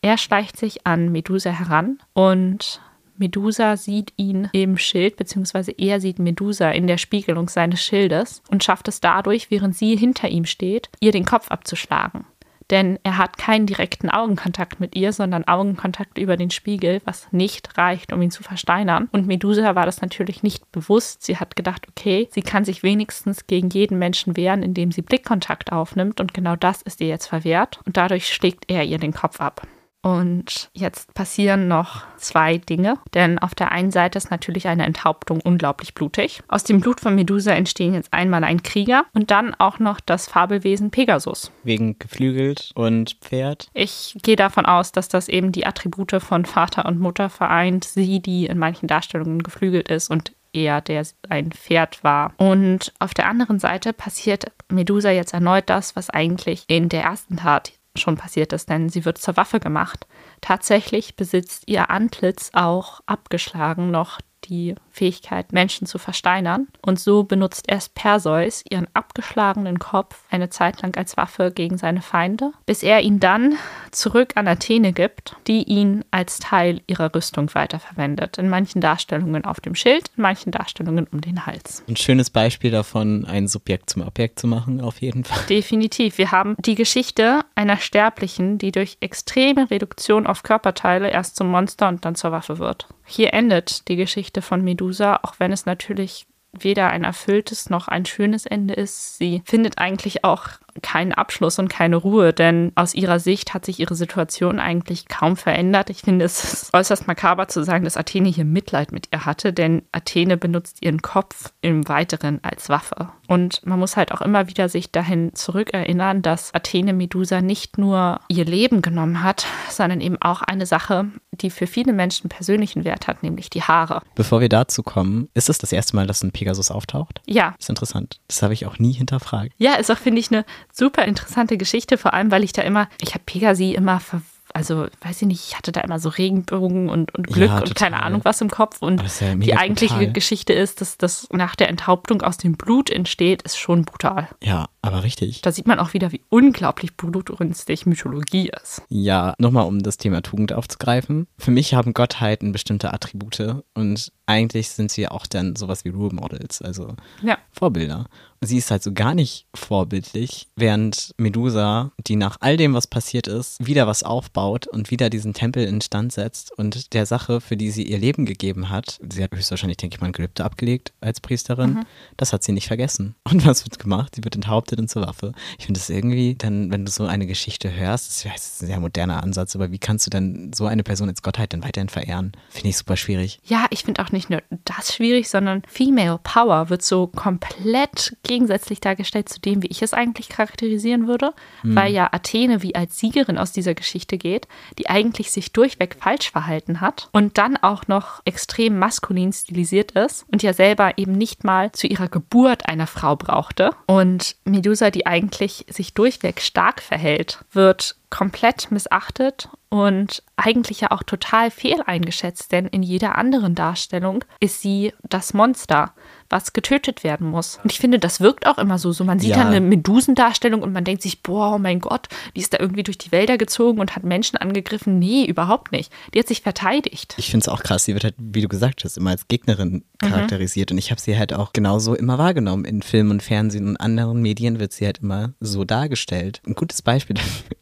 er 0.02 0.18
schleicht 0.18 0.58
sich 0.58 0.86
an 0.86 1.12
Medusa 1.12 1.50
heran 1.50 1.98
und 2.14 2.82
Medusa 3.18 3.78
sieht 3.78 4.14
ihn 4.18 4.50
im 4.52 4.78
Schild, 4.78 5.16
beziehungsweise 5.16 5.72
er 5.72 6.02
sieht 6.02 6.20
Medusa 6.20 6.70
in 6.72 6.86
der 6.86 6.98
Spiegelung 6.98 7.48
seines 7.48 7.82
Schildes 7.82 8.44
und 8.50 8.64
schafft 8.64 8.88
es 8.88 9.00
dadurch, 9.00 9.50
während 9.52 9.76
sie 9.76 9.96
hinter 9.96 10.28
ihm 10.28 10.46
steht, 10.46 10.90
ihr 11.00 11.12
den 11.12 11.26
Kopf 11.26 11.50
abzuschlagen. 11.50 12.26
Denn 12.72 12.98
er 13.04 13.18
hat 13.18 13.38
keinen 13.38 13.68
direkten 13.68 14.10
Augenkontakt 14.10 14.80
mit 14.80 14.96
ihr, 14.96 15.14
sondern 15.14 15.48
Augenkontakt 15.48 16.18
über 16.18 16.36
den 16.36 16.50
Spiegel, 16.50 17.02
was 17.06 17.28
nicht 17.32 17.78
reicht, 17.78 18.12
um 18.12 18.22
ihn 18.22 18.32
zu 18.32 18.44
versteinern. 18.44 19.08
Und 19.12 19.28
Medusa 19.28 19.76
war 19.76 19.86
das 19.86 20.02
natürlich 20.02 20.42
nicht 20.42 20.72
bewusst. 20.72 21.24
Sie 21.24 21.38
hat 21.38 21.56
gedacht, 21.56 21.88
okay, 21.90 22.28
sie 22.32 22.42
kann 22.42 22.66
sich 22.66 22.82
wenigstens 22.82 23.46
gegen 23.48 23.70
jeden 23.70 24.00
Menschen 24.00 24.36
wehren, 24.36 24.64
indem 24.64 24.92
sie 24.92 25.02
Blickkontakt 25.02 25.72
aufnimmt. 25.72 26.20
Und 26.20 26.34
genau 26.34 26.56
das 26.56 26.82
ist 26.82 27.02
ihr 27.02 27.08
jetzt 27.08 27.28
verwehrt. 27.28 27.80
Und 27.86 27.98
dadurch 27.98 28.28
schlägt 28.28 28.70
er 28.70 28.84
ihr 28.84 28.98
den 28.98 29.14
Kopf 29.14 29.40
ab. 29.40 29.68
Und 30.06 30.70
jetzt 30.74 31.16
passieren 31.16 31.68
noch 31.68 32.04
zwei 32.18 32.60
Dinge, 32.60 33.00
denn 33.16 33.40
auf 33.40 33.56
der 33.56 33.72
einen 33.72 33.90
Seite 33.90 34.20
ist 34.20 34.30
natürlich 34.30 34.68
eine 34.68 34.86
Enthauptung 34.86 35.42
unglaublich 35.42 35.96
blutig. 35.96 36.44
Aus 36.48 36.64
dem 36.64 36.80
Blut 36.80 37.02
von 37.02 37.16
Medusa 37.16 37.54
entstehen 37.54 37.96
jetzt 37.96 38.14
einmal 38.14 38.44
ein 38.44 38.62
Krieger 38.62 39.06
und 39.16 39.32
dann 39.32 39.56
auch 39.56 39.80
noch 39.80 40.00
das 40.00 40.28
Fabelwesen 40.28 40.92
Pegasus. 40.92 41.52
Wegen 41.64 41.98
geflügelt 41.98 42.72
und 42.76 43.18
Pferd. 43.22 43.70
Ich 43.74 44.16
gehe 44.22 44.36
davon 44.36 44.68
aus, 44.68 44.92
dass 44.92 45.08
das 45.08 45.28
eben 45.28 45.52
die 45.52 45.66
Attribute 45.66 46.22
von 46.22 46.46
Vater 46.46 46.86
und 46.86 47.00
Mutter 47.00 47.32
vereint. 47.32 47.84
Sie, 47.84 48.20
die 48.20 48.46
in 48.46 48.60
manchen 48.60 48.86
Darstellungen 48.86 49.42
geflügelt 49.42 49.90
ist 49.90 50.12
und 50.12 50.34
er, 50.54 50.82
der 50.82 51.04
ein 51.30 51.52
Pferd 51.52 52.04
war. 52.04 52.36
Und 52.38 52.94
auf 53.00 53.16
der 53.16 53.28
anderen 53.28 53.58
Seite 53.58 53.92
passiert 53.92 54.52
Medusa 54.70 55.10
jetzt 55.10 55.34
erneut 55.34 55.68
das, 55.68 55.96
was 55.96 56.12
eigentlich 56.12 56.64
in 56.68 56.90
der 56.90 57.02
ersten 57.02 57.38
Tat 57.38 57.74
schon 58.00 58.18
passiert 58.18 58.54
ist, 58.54 58.70
denn 58.70 58.90
sie 58.90 59.06
wird 59.06 59.18
zur 59.18 59.38
Waffe 59.38 59.60
gemacht. 59.60 60.08
Tatsächlich 60.42 61.16
besitzt 61.16 61.64
ihr 61.68 61.90
Antlitz 61.90 62.52
auch 62.54 63.02
abgeschlagen 63.06 63.92
noch 63.92 64.20
die 64.46 64.76
Fähigkeit, 64.96 65.52
Menschen 65.52 65.86
zu 65.86 65.98
versteinern. 65.98 66.68
Und 66.82 67.00
so 67.00 67.24
benutzt 67.24 67.66
erst 67.68 67.96
Perseus 67.96 68.64
ihren 68.70 68.88
abgeschlagenen 68.94 69.78
Kopf 69.80 70.24
eine 70.32 70.50
Zeit 70.50 70.82
lang 70.82 70.96
als 70.96 71.18
Waffe 71.18 71.52
gegen 71.52 71.78
seine 71.78 72.02
Feinde, 72.02 72.52
bis 72.66 72.82
er 72.82 73.02
ihn 73.02 73.20
dann 73.20 73.58
zurück 73.92 74.34
an 74.36 74.48
Athene 74.48 74.94
gibt, 74.94 75.36
die 75.48 75.64
ihn 75.64 76.04
als 76.12 76.40
Teil 76.40 76.82
ihrer 76.88 77.14
Rüstung 77.14 77.54
weiterverwendet. 77.54 78.38
In 78.38 78.50
manchen 78.50 78.82
Darstellungen 78.82 79.46
auf 79.46 79.60
dem 79.60 79.76
Schild, 79.76 80.10
in 80.16 80.24
manchen 80.24 80.52
Darstellungen 80.52 81.08
um 81.12 81.22
den 81.22 81.46
Hals. 81.46 81.84
Ein 81.88 81.98
schönes 81.98 82.30
Beispiel 82.30 82.72
davon, 82.72 83.26
ein 83.26 83.48
Subjekt 83.48 83.90
zum 83.90 84.02
Objekt 84.02 84.40
zu 84.40 84.48
machen, 84.48 84.80
auf 84.80 85.02
jeden 85.02 85.24
Fall. 85.24 85.44
Definitiv. 85.50 86.18
Wir 86.18 86.32
haben 86.32 86.56
die 86.60 86.76
Geschichte 86.76 87.42
einer 87.56 87.78
Sterblichen, 87.78 88.58
die 88.58 88.72
durch 88.72 88.98
extreme 89.02 89.70
Reduktion 89.70 90.28
auf 90.28 90.44
Körperteile 90.44 91.10
erst 91.10 91.36
zum 91.36 91.48
Monster 91.48 91.90
und 91.90 92.06
dann 92.06 92.16
zur 92.16 92.32
Waffe 92.32 92.60
wird. 92.60 92.88
Hier 93.06 93.34
endet 93.34 93.88
die 93.88 93.96
Geschichte 93.96 94.42
von 94.42 94.64
Medusa, 94.86 95.20
auch 95.24 95.36
wenn 95.40 95.52
es 95.52 95.66
natürlich 95.66 96.28
weder 96.64 96.90
ein 96.90 97.04
erfülltes 97.04 97.70
noch 97.70 97.88
ein 97.88 98.06
schönes 98.06 98.46
Ende 98.46 98.76
ist. 98.76 99.18
Sie 99.18 99.42
findet 99.46 99.78
eigentlich 99.78 100.24
auch 100.24 100.48
keinen 100.82 101.14
Abschluss 101.14 101.60
und 101.60 101.70
keine 101.70 101.96
Ruhe, 101.96 102.34
denn 102.34 102.72
aus 102.76 102.94
ihrer 102.94 103.20
Sicht 103.20 103.54
hat 103.54 103.66
sich 103.66 103.80
ihre 103.80 103.96
Situation 103.96 104.60
eigentlich 104.60 105.08
kaum 105.08 105.38
verändert. 105.38 105.90
Ich 105.90 106.02
finde 106.02 106.26
es 106.26 106.70
äußerst 106.74 107.08
makaber 107.08 107.48
zu 107.48 107.64
sagen, 107.64 107.86
dass 107.86 107.98
Athene 107.98 108.30
hier 108.30 108.46
Mitleid 108.46 108.92
mit 108.92 109.10
ihr 109.14 109.26
hatte, 109.26 109.54
denn 109.54 109.84
Athene 109.92 110.38
benutzt 110.38 110.78
ihren 110.82 111.02
Kopf 111.02 111.54
im 111.62 111.88
Weiteren 111.88 112.40
als 112.44 112.70
Waffe. 112.70 113.10
Und 113.28 113.66
man 113.66 113.80
muss 113.80 113.98
halt 113.98 114.12
auch 114.12 114.22
immer 114.22 114.48
wieder 114.48 114.70
sich 114.70 114.92
dahin 114.92 115.34
zurückerinnern, 115.34 116.22
dass 116.22 116.54
Athene 116.54 116.94
Medusa 116.94 117.42
nicht 117.42 117.78
nur 117.78 118.20
ihr 118.28 118.46
Leben 118.46 118.82
genommen 118.82 119.24
hat, 119.24 119.46
sondern 119.70 120.02
eben 120.02 120.22
auch 120.22 120.42
eine 120.42 120.66
Sache, 120.66 121.08
die 121.42 121.50
für 121.50 121.68
viele 121.68 121.94
Menschen 121.94 122.30
persönlichen 122.30 122.84
Wert 122.84 123.08
hat, 123.08 123.24
nämlich 123.24 123.50
die 123.50 123.62
Haare. 123.62 124.02
Bevor 124.16 124.42
wir 124.42 124.50
dazu 124.50 124.84
kommen, 124.84 125.30
ist 125.34 125.50
es 125.50 125.58
das 125.58 125.72
erste 125.72 125.96
Mal, 125.96 126.08
dass 126.08 126.24
ein 126.24 126.32
Pegasus 126.32 126.72
auftaucht? 126.72 127.22
Ja. 127.26 127.52
Das 127.58 127.66
ist 127.66 127.70
interessant. 127.70 128.20
Das 128.28 128.42
habe 128.42 128.54
ich 128.54 128.66
auch 128.66 128.80
nie 128.80 128.94
hinterfragt. 128.94 129.52
Ja, 129.58 129.76
ist 129.76 129.92
auch, 129.92 129.98
finde 129.98 130.20
ich, 130.20 130.32
eine 130.32 130.46
super 130.72 131.06
interessante 131.06 131.58
Geschichte, 131.58 131.98
vor 131.98 132.14
allem, 132.14 132.32
weil 132.32 132.44
ich 132.44 132.54
da 132.54 132.62
immer, 132.62 132.90
ich 133.02 133.14
habe 133.14 133.24
Pegasi 133.26 133.74
immer 133.74 134.00
ver 134.00 134.22
also 134.56 134.88
weiß 135.02 135.22
ich 135.22 135.28
nicht, 135.28 135.48
ich 135.50 135.58
hatte 135.58 135.74
da 135.74 135.82
immer 135.82 136.00
so 136.00 136.08
Regenbogen 136.08 136.88
und, 136.88 137.14
und 137.14 137.28
Glück 137.28 137.50
Ja, 137.50 137.60
und 137.60 137.76
keine. 137.76 138.02
Ahnung 138.02 138.22
was 138.24 138.40
im 138.40 138.50
Kopf. 138.50 138.82
Und 138.82 139.02
ja 139.20 139.36
die 139.36 139.56
eigentliche 139.56 139.96
brutal. 139.96 140.14
Geschichte 140.14 140.54
ist, 140.54 140.80
dass 140.80 140.98
das 140.98 141.28
nach 141.32 141.56
der 141.56 141.68
Enthauptung 141.70 142.22
aus 142.22 142.38
dem 142.38 142.54
Blut 142.54 142.90
entsteht, 142.90 143.42
ist 143.42 143.58
schon 143.58 143.84
brutal. 143.84 144.30
Ja, 144.42 144.68
aber 144.82 145.04
richtig. 145.04 145.42
Da 145.42 145.52
sieht 145.52 145.68
man 145.68 145.80
auch 145.80 145.94
wieder, 145.94 146.14
wie 146.14 146.22
unglaublich 146.30 146.96
blutrünstig 146.96 147.86
Mythologie 147.86 148.50
ist. 148.62 148.82
Ja, 148.88 149.34
nochmal 149.40 149.68
um 149.68 149.84
das 149.84 149.98
Thema 149.98 150.22
Tugend 150.22 150.54
aufzugreifen. 150.54 151.28
Für 151.38 151.52
mich 151.52 151.74
haben 151.74 151.94
Gottheiten 151.94 152.54
bestimmte 152.54 152.94
Attribute 152.94 153.64
und 153.74 154.12
eigentlich 154.26 154.70
sind 154.70 154.92
sie 154.92 155.08
auch 155.08 155.28
dann 155.28 155.56
sowas 155.56 155.86
wie 155.86 155.90
Role 155.90 156.14
Models, 156.16 156.62
also 156.62 156.96
Ja. 157.22 157.38
Vorbilder. 157.52 158.06
Und 158.42 158.48
sie 158.50 158.58
ist 158.58 158.70
halt 158.70 158.84
so 158.84 158.92
gar 158.94 159.14
nicht 159.16 159.46
vorbildlich, 159.56 160.48
während 160.56 161.14
Medusa, 161.18 161.92
die 162.06 162.16
nach 162.16 162.38
all 162.42 162.58
dem, 162.58 162.74
was 162.74 162.88
passiert 162.88 163.28
ist, 163.28 163.66
wieder 163.66 163.88
was 163.88 164.04
aufbaut 164.04 164.68
und 164.68 164.92
wieder 164.92 165.10
diesen 165.10 165.34
Tempel 165.34 165.64
instand 165.66 166.12
setzt 166.12 166.52
und 166.58 166.94
der 166.94 167.06
Sache, 167.06 167.40
für 167.42 167.56
die 167.58 167.72
sie 167.72 167.84
ihr 167.84 167.98
Leben 167.98 168.26
gegeben 168.26 168.70
hat, 168.70 169.00
sie 169.10 169.24
hat 169.24 169.32
höchstwahrscheinlich, 169.34 169.78
denke 169.78 169.96
ich 169.96 170.02
mal, 170.02 170.08
ein 170.08 170.14
Gelübde 170.14 170.44
abgelegt 170.44 170.92
als 171.02 171.22
Priesterin, 171.22 171.86
das 172.18 172.34
hat 172.34 172.44
sie 172.44 172.52
nicht 172.52 172.68
vergessen. 172.68 173.16
Und 173.30 173.46
was 173.46 173.66
wird 173.66 173.80
gemacht? 173.80 174.16
Sie 174.16 174.24
wird 174.24 174.36
enthauptet 174.36 174.80
und 174.80 174.90
zur 174.90 175.02
Waffe. 175.02 175.34
Ich 175.58 175.66
finde 175.66 175.80
das 175.80 175.90
irgendwie, 175.90 176.36
dann, 176.36 176.72
wenn 176.72 176.86
du 176.86 176.92
so 176.92 177.06
eine 177.06 177.28
Geschichte 177.28 177.74
hörst, 177.74 178.08
das 178.26 178.36
ist 178.36 178.62
ein 178.64 178.68
sehr 178.68 178.80
moderner 178.80 179.24
Ansatz, 179.24 179.56
aber 179.56 179.72
wie 179.72 179.78
kannst 179.80 180.06
du 180.06 180.10
denn 180.10 180.52
so 180.54 180.66
eine 180.68 180.84
Person 180.84 181.10
als 181.10 181.22
Gottheit 181.22 181.52
dann 181.54 181.64
weiterhin 181.64 181.90
verehren? 181.90 182.32
Finde 182.50 182.70
ich 182.70 182.78
super 182.78 182.96
schwierig. 182.98 183.40
Ja, 183.44 183.66
ich 183.72 183.84
finde 183.84 184.02
auch 184.04 184.12
nicht 184.16 184.30
nur 184.30 184.42
das 184.66 184.96
schwierig, 184.96 185.30
sondern 185.30 185.62
Female 185.68 186.20
Power 186.24 186.70
wird 186.70 186.82
so 186.82 187.08
komplett 187.08 188.18
gegensätzlich 188.24 188.80
dargestellt 188.82 189.30
zu 189.30 189.40
dem, 189.40 189.62
wie 189.62 189.68
ich 189.68 189.82
es 189.82 189.94
eigentlich 189.94 190.30
charakterisieren 190.30 191.08
würde, 191.08 191.34
weil 191.64 191.94
ja 191.94 192.10
Athene 192.12 192.62
wie 192.62 192.76
als 192.76 192.98
Siegerin 192.98 193.38
aus 193.38 193.52
dieser 193.52 193.74
Geschichte 193.74 194.18
geht, 194.18 194.48
die 194.78 194.90
eigentlich 194.90 195.32
sich 195.32 195.52
durchweg 195.52 195.98
falsch 196.00 196.32
verhalten 196.32 196.82
hat 196.82 197.10
und 197.12 197.38
dann 197.38 197.58
auch 197.58 197.88
noch 197.88 198.22
extrem 198.26 198.80
maskulin 198.80 199.34
stilisiert 199.34 199.92
ist 199.92 200.26
und 200.32 200.44
ja 200.44 200.54
selber 200.54 200.98
eben 200.98 201.12
nicht 201.12 201.44
mal 201.44 201.72
zu 201.72 201.88
ihrer 201.88 202.08
Geburt 202.08 202.68
eine 202.68 202.88
Frau 202.88 203.16
brauchte. 203.16 203.72
Und 203.86 204.36
Medusa, 204.46 204.90
die 204.90 205.06
eigentlich 205.06 205.66
sich 205.70 205.94
durchweg 205.94 206.42
stark 206.42 206.82
verhält, 206.82 207.44
wird 207.52 207.96
komplett 208.10 208.72
missachtet 208.72 209.50
und 209.70 210.24
eigentlich 210.38 210.82
ja 210.82 210.92
auch 210.92 211.04
total 211.04 211.52
fehleingeschätzt, 211.52 212.52
denn 212.52 212.66
in 212.68 212.82
jeder 212.84 213.18
anderen 213.18 213.56
Darstellung 213.56 214.24
ist 214.40 214.62
sie 214.62 214.94
das 215.10 215.34
Monster, 215.34 215.94
was 216.30 216.54
getötet 216.54 217.04
werden 217.04 217.28
muss. 217.30 217.60
Und 217.64 217.72
ich 217.72 217.80
finde, 217.80 218.00
das 218.00 218.22
wirkt 218.22 218.48
auch 218.48 218.58
immer 218.58 218.78
so. 218.78 218.92
so 218.92 219.04
man 219.04 219.20
sieht 219.20 219.32
Ja. 219.32 219.38
dann 219.38 219.48
eine 219.48 219.60
Medusendarstellung 219.62 220.62
und 220.64 220.72
man 220.72 220.84
denkt 220.86 221.02
sich, 221.02 221.24
boah, 221.24 221.56
oh 221.56 221.58
mein 221.58 221.82
Gott, 221.82 222.08
die 222.36 222.42
ist 222.42 222.54
da 222.54 222.60
irgendwie 222.60 222.84
durch 222.84 222.98
die 222.98 223.12
Wälder 223.12 223.38
gezogen 223.38 223.80
und 223.80 223.96
hat 223.96 224.04
Menschen 224.04 224.38
angegriffen. 224.38 224.98
Nee, 224.98 225.26
überhaupt 225.26 225.72
nicht. 225.72 225.92
Die 226.14 226.20
hat 226.20 226.28
sich 226.28 226.42
verteidigt. 226.42 227.16
Ich 227.18 227.30
finde 227.32 227.44
es 227.44 227.50
auch 227.50 227.62
krass, 227.64 227.86
sie 227.86 227.94
wird 227.94 228.04
halt, 228.06 228.16
wie 228.18 228.42
du 228.42 228.48
gesagt 228.48 228.84
hast, 228.86 228.98
immer 228.98 229.10
als 229.12 229.28
Gegnerin 229.28 229.84
charakterisiert 230.00 230.72
und 230.72 230.78
ich 230.78 230.92
habe 230.92 231.02
sie 231.02 231.18
halt 231.18 231.34
auch 231.34 231.54
genauso 231.54 231.96
immer 231.96 232.18
wahrgenommen. 232.18 232.66
In 232.66 232.82
Film 232.82 233.12
und 233.12 233.22
Fernsehen 233.24 233.68
und 233.68 233.78
anderen 233.78 234.22
Medien 234.22 234.60
wird 234.60 234.72
sie 234.72 234.86
halt 234.86 235.00
immer 235.00 235.34
so 235.40 235.64
dargestellt. 235.66 236.42
Ein 236.48 236.56
gutes 236.56 236.82
Beispiel 236.82 237.16
dafür, 237.16 237.58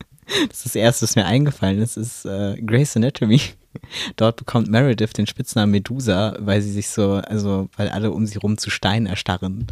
das 0.50 0.58
ist 0.58 0.66
das 0.66 0.76
erste, 0.76 1.04
was 1.04 1.16
mir 1.16 1.26
eingefallen 1.26 1.80
ist, 1.80 1.98
ist 1.98 2.26
äh, 2.26 2.62
Grey's 2.62 2.96
Anatomy. 2.96 3.42
Dort 4.16 4.38
bekommt 4.38 4.70
Meredith 4.70 5.14
den 5.14 5.28
Spitznamen 5.28 5.72
Medusa, 5.72 6.36
weil 6.40 6.62
sie 6.62 6.72
sich 6.72 6.90
so, 6.90 7.14
also 7.14 7.70
weil 7.76 7.90
alle 7.90 8.12
um 8.12 8.26
sie 8.26 8.38
rum 8.38 8.58
zu 8.58 8.70
Stein 8.70 9.06
erstarren. 9.06 9.68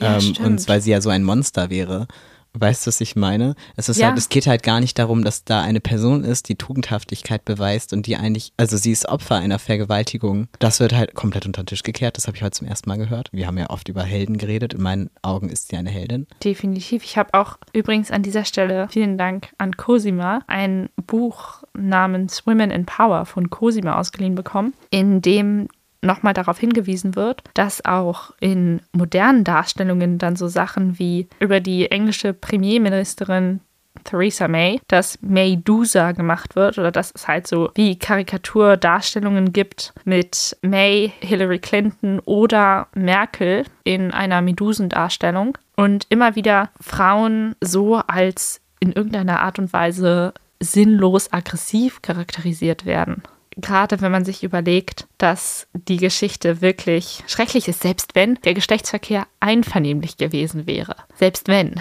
Ja, 0.00 0.18
ähm, 0.18 0.34
und 0.44 0.68
weil 0.68 0.80
sie 0.80 0.90
ja 0.90 1.00
so 1.00 1.10
ein 1.10 1.22
Monster 1.22 1.70
wäre. 1.70 2.08
Weißt 2.56 2.86
du, 2.86 2.88
was 2.88 3.00
ich 3.00 3.16
meine? 3.16 3.54
Es 3.76 3.88
ist 3.88 3.98
Ja. 3.98 4.08
halt, 4.08 4.18
es 4.18 4.28
geht 4.28 4.46
halt 4.46 4.62
gar 4.62 4.80
nicht 4.80 4.98
darum, 4.98 5.24
dass 5.24 5.44
da 5.44 5.62
eine 5.62 5.80
Person 5.80 6.22
ist, 6.24 6.48
die 6.48 6.54
Tugendhaftigkeit 6.54 7.44
beweist 7.44 7.92
und 7.92 8.06
die 8.06 8.16
eigentlich, 8.16 8.52
also 8.56 8.76
sie 8.76 8.92
ist 8.92 9.08
Opfer 9.08 9.36
einer 9.36 9.58
Vergewaltigung. 9.58 10.48
Das 10.60 10.80
wird 10.80 10.94
halt 10.94 11.14
komplett 11.14 11.46
unter 11.46 11.62
den 11.62 11.66
Tisch 11.66 11.82
gekehrt. 11.82 12.16
Das 12.16 12.26
habe 12.26 12.36
ich 12.36 12.42
heute 12.42 12.52
zum 12.58 12.68
ersten 12.68 12.88
Mal 12.88 12.96
gehört. 12.98 13.28
Wir 13.32 13.46
haben 13.46 13.58
ja 13.58 13.70
oft 13.70 13.88
über 13.88 14.02
Helden 14.04 14.38
geredet. 14.38 14.74
In 14.74 14.82
meinen 14.82 15.10
Augen 15.22 15.48
ist 15.48 15.68
sie 15.68 15.76
eine 15.76 15.90
Heldin. 15.90 16.26
Definitiv. 16.42 17.02
Ich 17.04 17.18
habe 17.18 17.34
auch 17.34 17.58
übrigens 17.72 18.10
an 18.10 18.22
dieser 18.22 18.44
Stelle 18.44 18.86
vielen 18.88 19.18
Dank 19.18 19.48
an 19.58 19.76
Cosima 19.76 20.40
ein 20.46 20.88
Buch 21.06 21.62
namens 21.76 22.46
Women 22.46 22.70
in 22.70 22.86
Power 22.86 23.26
von 23.26 23.50
Cosima 23.50 23.98
ausgeliehen 23.98 24.34
bekommen, 24.36 24.74
in 24.90 25.20
dem 25.22 25.68
nochmal 26.04 26.34
darauf 26.34 26.58
hingewiesen 26.58 27.16
wird, 27.16 27.42
dass 27.54 27.84
auch 27.84 28.32
in 28.40 28.80
modernen 28.92 29.44
Darstellungen 29.44 30.18
dann 30.18 30.36
so 30.36 30.48
Sachen 30.48 30.98
wie 30.98 31.28
über 31.40 31.60
die 31.60 31.90
englische 31.90 32.32
Premierministerin 32.32 33.60
Theresa 34.02 34.48
May, 34.48 34.80
dass 34.88 35.18
Maydusa 35.22 36.12
gemacht 36.12 36.56
wird 36.56 36.78
oder 36.78 36.90
dass 36.90 37.12
es 37.14 37.28
halt 37.28 37.46
so 37.46 37.70
wie 37.74 37.96
Karikaturdarstellungen 37.98 39.52
gibt 39.52 39.94
mit 40.04 40.56
May, 40.62 41.12
Hillary 41.20 41.58
Clinton 41.58 42.20
oder 42.24 42.88
Merkel 42.94 43.64
in 43.84 44.10
einer 44.10 44.42
Medusendarstellung 44.42 45.56
und 45.76 46.06
immer 46.10 46.34
wieder 46.36 46.70
Frauen 46.80 47.54
so 47.60 47.96
als 47.96 48.60
in 48.80 48.92
irgendeiner 48.92 49.40
Art 49.40 49.58
und 49.58 49.72
Weise 49.72 50.34
sinnlos 50.60 51.32
aggressiv 51.32 52.02
charakterisiert 52.02 52.84
werden. 52.86 53.22
Gerade 53.56 54.00
wenn 54.00 54.12
man 54.12 54.24
sich 54.24 54.42
überlegt, 54.42 55.06
dass 55.18 55.66
die 55.72 55.98
Geschichte 55.98 56.60
wirklich 56.60 57.22
schrecklich 57.26 57.68
ist, 57.68 57.82
selbst 57.82 58.14
wenn 58.14 58.34
der 58.42 58.54
Geschlechtsverkehr 58.54 59.26
einvernehmlich 59.40 60.16
gewesen 60.16 60.66
wäre. 60.66 60.96
Selbst 61.14 61.48
wenn 61.48 61.80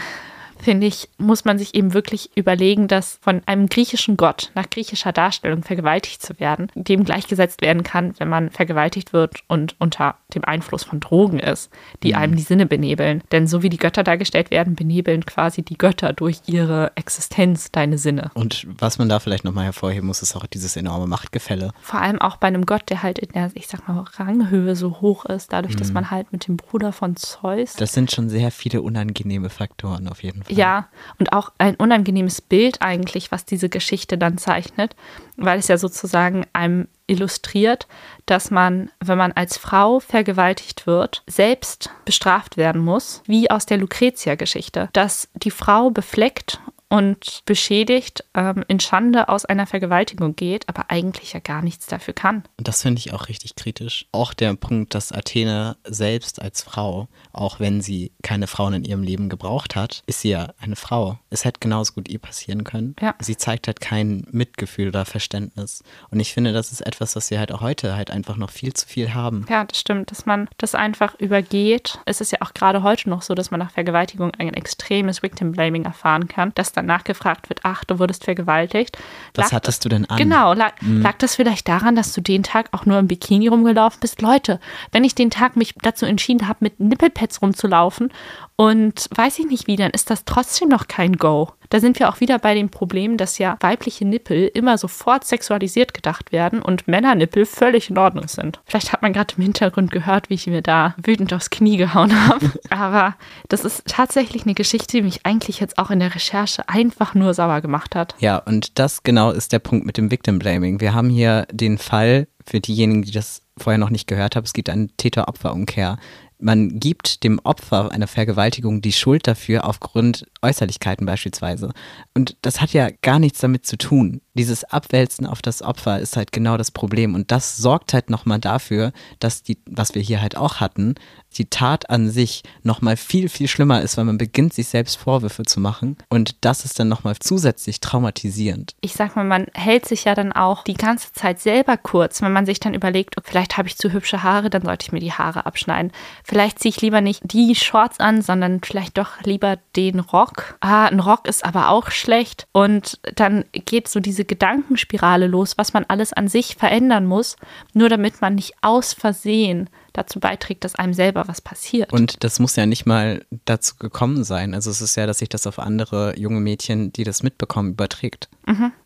finde 0.59 0.87
ich, 0.87 1.09
muss 1.17 1.45
man 1.45 1.57
sich 1.57 1.75
eben 1.75 1.93
wirklich 1.93 2.31
überlegen, 2.35 2.87
dass 2.87 3.19
von 3.21 3.41
einem 3.45 3.67
griechischen 3.67 4.17
Gott 4.17 4.51
nach 4.55 4.69
griechischer 4.69 5.11
Darstellung 5.11 5.63
vergewaltigt 5.63 6.21
zu 6.21 6.39
werden, 6.39 6.71
dem 6.75 7.03
gleichgesetzt 7.03 7.61
werden 7.61 7.83
kann, 7.83 8.13
wenn 8.17 8.29
man 8.29 8.49
vergewaltigt 8.49 9.13
wird 9.13 9.43
und 9.47 9.75
unter 9.79 10.15
dem 10.33 10.43
Einfluss 10.43 10.83
von 10.83 10.99
Drogen 10.99 11.39
ist, 11.39 11.69
die 12.01 12.15
einem 12.15 12.35
die 12.35 12.41
Sinne 12.41 12.65
benebeln. 12.65 13.23
Denn 13.31 13.47
so 13.47 13.61
wie 13.61 13.69
die 13.69 13.77
Götter 13.77 14.03
dargestellt 14.03 14.51
werden, 14.51 14.75
benebeln 14.75 15.25
quasi 15.25 15.61
die 15.61 15.77
Götter 15.77 16.13
durch 16.13 16.41
ihre 16.45 16.91
Existenz 16.95 17.71
deine 17.71 17.97
Sinne. 17.97 18.31
Und 18.33 18.67
was 18.79 18.97
man 18.97 19.09
da 19.09 19.19
vielleicht 19.19 19.43
nochmal 19.43 19.65
hervorheben 19.65 20.07
muss, 20.07 20.21
ist 20.21 20.35
auch 20.35 20.45
dieses 20.45 20.75
enorme 20.75 21.07
Machtgefälle. 21.07 21.71
Vor 21.81 22.01
allem 22.01 22.19
auch 22.19 22.37
bei 22.37 22.47
einem 22.47 22.65
Gott, 22.65 22.89
der 22.89 23.03
halt 23.03 23.19
in 23.19 23.31
der, 23.33 23.51
ich 23.53 23.67
sag 23.67 23.87
mal, 23.87 24.03
Ranghöhe 24.15 24.75
so 24.75 25.01
hoch 25.01 25.25
ist, 25.25 25.53
dadurch, 25.53 25.75
dass 25.75 25.93
man 25.93 26.11
halt 26.11 26.31
mit 26.31 26.47
dem 26.47 26.57
Bruder 26.57 26.91
von 26.91 27.15
Zeus 27.15 27.75
Das 27.75 27.93
sind 27.93 28.11
schon 28.11 28.29
sehr 28.29 28.51
viele 28.51 28.81
unangenehme 28.81 29.49
Faktoren 29.49 30.07
auf 30.07 30.23
jeden 30.23 30.43
Fall. 30.43 30.52
Ja, 30.53 30.87
und 31.19 31.33
auch 31.33 31.51
ein 31.57 31.75
unangenehmes 31.75 32.41
Bild 32.41 32.81
eigentlich, 32.81 33.31
was 33.31 33.45
diese 33.45 33.69
Geschichte 33.69 34.17
dann 34.17 34.37
zeichnet, 34.37 34.95
weil 35.37 35.59
es 35.59 35.67
ja 35.67 35.77
sozusagen 35.77 36.45
einem 36.53 36.87
illustriert, 37.07 37.87
dass 38.25 38.51
man, 38.51 38.89
wenn 38.99 39.17
man 39.17 39.33
als 39.33 39.57
Frau 39.57 39.99
vergewaltigt 39.99 40.87
wird, 40.87 41.23
selbst 41.27 41.89
bestraft 42.05 42.57
werden 42.57 42.81
muss, 42.81 43.21
wie 43.25 43.49
aus 43.51 43.65
der 43.65 43.77
Lucretia-Geschichte, 43.77 44.89
dass 44.93 45.29
die 45.33 45.51
Frau 45.51 45.89
befleckt 45.89 46.59
und 46.93 47.41
beschädigt 47.45 48.23
ähm, 48.35 48.63
in 48.67 48.79
Schande 48.79 49.27
aus 49.27 49.45
einer 49.45 49.65
Vergewaltigung 49.65 50.35
geht, 50.35 50.69
aber 50.69 50.91
eigentlich 50.91 51.33
ja 51.33 51.39
gar 51.39 51.63
nichts 51.63 51.87
dafür 51.87 52.13
kann. 52.13 52.43
Und 52.59 52.67
das 52.67 52.83
finde 52.83 52.99
ich 52.99 53.13
auch 53.13 53.29
richtig 53.29 53.55
kritisch. 53.55 54.05
Auch 54.11 54.35
der 54.35 54.53
Punkt, 54.53 54.93
dass 54.93 55.11
Athene 55.11 55.75
selbst 55.85 56.39
als 56.39 56.61
Frau, 56.61 57.07
auch 57.31 57.59
wenn 57.59 57.81
sie 57.81 58.11
keine 58.21 58.45
Frauen 58.45 58.75
in 58.75 58.83
ihrem 58.83 59.01
Leben 59.01 59.27
gebraucht 59.27 59.75
hat, 59.75 60.03
ist 60.05 60.21
sie 60.21 60.29
ja 60.29 60.53
eine 60.59 60.75
Frau. 60.75 61.17
Es 61.31 61.45
hätte 61.45 61.61
genauso 61.61 61.93
gut 61.93 62.07
ihr 62.09 62.19
passieren 62.19 62.63
können. 62.63 62.95
Ja. 63.01 63.15
Sie 63.17 63.37
zeigt 63.37 63.65
halt 63.65 63.81
kein 63.81 64.27
Mitgefühl 64.29 64.89
oder 64.89 65.05
Verständnis. 65.05 65.83
Und 66.11 66.19
ich 66.19 66.31
finde, 66.31 66.53
das 66.53 66.71
ist 66.71 66.81
etwas, 66.81 67.15
was 67.15 67.31
wir 67.31 67.39
halt 67.39 67.51
auch 67.51 67.61
heute 67.61 67.95
halt 67.95 68.11
einfach 68.11 68.37
noch 68.37 68.51
viel 68.51 68.73
zu 68.73 68.87
viel 68.87 69.15
haben. 69.15 69.47
Ja, 69.49 69.63
das 69.63 69.79
stimmt, 69.79 70.11
dass 70.11 70.27
man 70.27 70.47
das 70.59 70.75
einfach 70.75 71.19
übergeht. 71.19 71.97
Es 72.05 72.21
ist 72.21 72.31
ja 72.31 72.37
auch 72.41 72.53
gerade 72.53 72.83
heute 72.83 73.09
noch 73.09 73.23
so, 73.23 73.33
dass 73.33 73.49
man 73.49 73.59
nach 73.59 73.71
Vergewaltigung 73.71 74.29
ein 74.37 74.53
extremes 74.53 75.23
Victim 75.23 75.53
Blaming 75.53 75.85
erfahren 75.85 76.27
kann, 76.27 76.51
dass 76.53 76.71
dann 76.71 76.82
nachgefragt 76.85 77.49
wird, 77.49 77.61
ach, 77.63 77.83
du 77.83 77.99
wurdest 77.99 78.23
vergewaltigt. 78.23 78.97
Was 79.35 79.45
Lag 79.45 79.53
hattest 79.53 79.85
du 79.85 79.89
denn 79.89 80.05
an? 80.09 80.17
Genau, 80.17 80.53
lag, 80.53 80.73
lag 80.81 81.17
das 81.17 81.35
vielleicht 81.35 81.67
daran, 81.67 81.95
dass 81.95 82.13
du 82.13 82.21
den 82.21 82.43
Tag 82.43 82.69
auch 82.71 82.85
nur 82.85 82.99
im 82.99 83.07
Bikini 83.07 83.47
rumgelaufen 83.47 83.99
bist? 83.99 84.21
Leute, 84.21 84.59
wenn 84.91 85.03
ich 85.03 85.15
den 85.15 85.29
Tag 85.29 85.55
mich 85.55 85.75
dazu 85.81 86.05
entschieden 86.05 86.47
habe, 86.47 86.59
mit 86.61 86.79
Nippelpads 86.79 87.41
rumzulaufen 87.41 88.11
und 88.55 89.07
weiß 89.15 89.39
ich 89.39 89.47
nicht 89.47 89.67
wie, 89.67 89.75
dann 89.75 89.91
ist 89.91 90.09
das 90.09 90.25
trotzdem 90.25 90.69
noch 90.69 90.87
kein 90.87 91.17
Go. 91.17 91.49
Da 91.69 91.79
sind 91.79 91.97
wir 91.97 92.09
auch 92.09 92.19
wieder 92.19 92.37
bei 92.37 92.53
dem 92.53 92.69
Problem, 92.69 93.17
dass 93.17 93.39
ja 93.39 93.57
weibliche 93.61 94.05
Nippel 94.05 94.47
immer 94.53 94.77
sofort 94.77 95.25
sexualisiert 95.25 95.95
gedacht 95.95 96.31
werden 96.31 96.61
und 96.61 96.87
Männernippel 96.87 97.47
völlig 97.47 97.89
in 97.89 97.97
Ordnung 97.97 98.27
sind. 98.27 98.61
Vielleicht 98.65 98.93
hat 98.93 99.01
man 99.01 99.11
gerade 99.11 99.33
im 99.37 99.43
Hintergrund 99.43 99.89
gehört, 99.89 100.29
wie 100.29 100.35
ich 100.35 100.45
mir 100.45 100.61
da 100.61 100.93
wütend 101.03 101.33
aufs 101.33 101.49
Knie 101.49 101.77
gehauen 101.77 102.27
habe. 102.27 102.51
Aber 102.69 103.15
das 103.49 103.65
ist 103.65 103.85
tatsächlich 103.87 104.43
eine 104.43 104.53
Geschichte, 104.53 104.97
die 104.97 105.01
mich 105.01 105.25
eigentlich 105.25 105.59
jetzt 105.59 105.79
auch 105.79 105.89
in 105.89 105.99
der 105.99 106.13
Recherche 106.13 106.69
einfach 106.69 107.15
nur 107.15 107.33
sauer 107.33 107.61
gemacht 107.61 107.95
hat. 107.95 108.13
Ja, 108.19 108.37
und 108.37 108.77
das 108.77 109.01
genau 109.01 109.31
ist 109.31 109.51
der 109.51 109.59
Punkt 109.59 109.87
mit 109.87 109.97
dem 109.97 110.11
Victim 110.11 110.37
Blaming. 110.37 110.79
Wir 110.79 110.93
haben 110.93 111.09
hier 111.09 111.47
den 111.51 111.79
Fall 111.79 112.27
für 112.45 112.59
diejenigen, 112.59 113.01
die 113.01 113.11
das 113.11 113.41
vorher 113.57 113.79
noch 113.79 113.89
nicht 113.89 114.07
gehört 114.07 114.35
haben, 114.35 114.45
es 114.45 114.53
gibt 114.53 114.69
eine 114.69 114.87
Täter-Opfer-Umkehr. 114.97 115.97
Man 116.43 116.81
gibt 116.81 117.23
dem 117.23 117.39
Opfer 117.45 117.91
einer 117.91 118.07
Vergewaltigung 118.07 118.81
die 118.81 118.91
Schuld 118.91 119.27
dafür 119.27 119.65
aufgrund 119.65 120.25
Äußerlichkeiten 120.41 121.05
beispielsweise. 121.05 121.71
Und 122.13 122.35
das 122.41 122.59
hat 122.59 122.73
ja 122.73 122.89
gar 123.01 123.17
nichts 123.19 123.39
damit 123.39 123.65
zu 123.65 123.77
tun. 123.77 124.19
Dieses 124.33 124.65
Abwälzen 124.65 125.25
auf 125.25 125.41
das 125.41 125.61
Opfer 125.61 125.99
ist 125.99 126.17
halt 126.17 126.33
genau 126.33 126.57
das 126.57 126.71
Problem. 126.71 127.15
Und 127.15 127.31
das 127.31 127.55
sorgt 127.55 127.93
halt 127.93 128.09
nochmal 128.09 128.39
dafür, 128.39 128.91
dass 129.19 129.43
die, 129.43 129.57
was 129.65 129.95
wir 129.95 130.01
hier 130.01 130.21
halt 130.21 130.35
auch 130.35 130.55
hatten, 130.55 130.95
die 131.33 131.49
Tat 131.49 131.89
an 131.89 132.09
sich 132.09 132.43
nochmal 132.63 132.97
viel, 132.97 133.29
viel 133.29 133.47
schlimmer 133.47 133.81
ist, 133.81 133.97
weil 133.97 134.05
man 134.05 134.17
beginnt, 134.17 134.53
sich 134.53 134.67
selbst 134.67 134.95
Vorwürfe 134.95 135.43
zu 135.43 135.59
machen. 135.59 135.97
Und 136.09 136.35
das 136.41 136.65
ist 136.65 136.79
dann 136.79 136.89
nochmal 136.89 137.15
zusätzlich 137.19 137.79
traumatisierend. 137.79 138.75
ich 138.81 138.93
sag 138.93 139.15
mal, 139.15 139.23
man 139.23 139.47
hält 139.53 139.85
sich 139.85 140.05
ja 140.05 140.15
dann 140.15 140.31
auch 140.31 140.63
die 140.63 140.73
ganze 140.73 141.11
Zeit 141.13 141.39
selber 141.39 141.77
kurz, 141.77 142.21
wenn 142.21 142.31
man 142.31 142.45
sich 142.45 142.59
dann 142.59 142.73
überlegt, 142.73 143.15
oh, 143.17 143.21
vielleicht 143.23 143.57
habe 143.57 143.67
ich 143.67 143.77
zu 143.77 143.91
hübsche 143.91 144.23
Haare, 144.23 144.49
dann 144.49 144.63
sollte 144.63 144.85
ich 144.85 144.91
mir 144.91 144.99
die 144.99 145.11
Haare 145.11 145.45
abschneiden. 145.45 145.91
Vielleicht 146.23 146.59
ziehe 146.59 146.69
ich 146.69 146.81
lieber 146.81 147.01
nicht 147.01 147.21
die 147.23 147.55
Shorts 147.55 147.99
an, 147.99 148.21
sondern 148.21 148.61
vielleicht 148.61 148.97
doch 148.97 149.21
lieber 149.23 149.57
den 149.75 149.99
Rock. 149.99 150.57
Ah, 150.61 150.85
ein 150.85 150.99
Rock 150.99 151.27
ist 151.27 151.45
aber 151.45 151.69
auch 151.69 151.91
schlecht. 151.91 152.47
Und 152.51 152.99
dann 153.15 153.45
geht 153.53 153.87
so 153.87 153.99
diese 153.99 154.25
Gedankenspirale 154.25 155.27
los, 155.27 155.57
was 155.57 155.73
man 155.73 155.85
alles 155.87 156.13
an 156.13 156.27
sich 156.27 156.55
verändern 156.55 157.05
muss, 157.05 157.35
nur 157.73 157.89
damit 157.89 158.21
man 158.21 158.35
nicht 158.35 158.53
aus 158.61 158.93
Versehen 158.93 159.69
dazu 159.93 160.19
beiträgt, 160.19 160.63
dass 160.63 160.75
einem 160.75 160.93
selber 160.93 161.27
was 161.27 161.41
passiert. 161.41 161.93
Und 161.93 162.23
das 162.23 162.39
muss 162.39 162.55
ja 162.55 162.65
nicht 162.65 162.85
mal 162.85 163.25
dazu 163.45 163.75
gekommen 163.77 164.23
sein. 164.23 164.53
Also 164.53 164.71
es 164.71 164.81
ist 164.81 164.95
ja, 164.95 165.05
dass 165.05 165.19
sich 165.19 165.29
das 165.29 165.47
auf 165.47 165.59
andere 165.59 166.17
junge 166.19 166.39
Mädchen, 166.39 166.91
die 166.91 167.03
das 167.03 167.23
mitbekommen, 167.23 167.71
überträgt. 167.71 168.29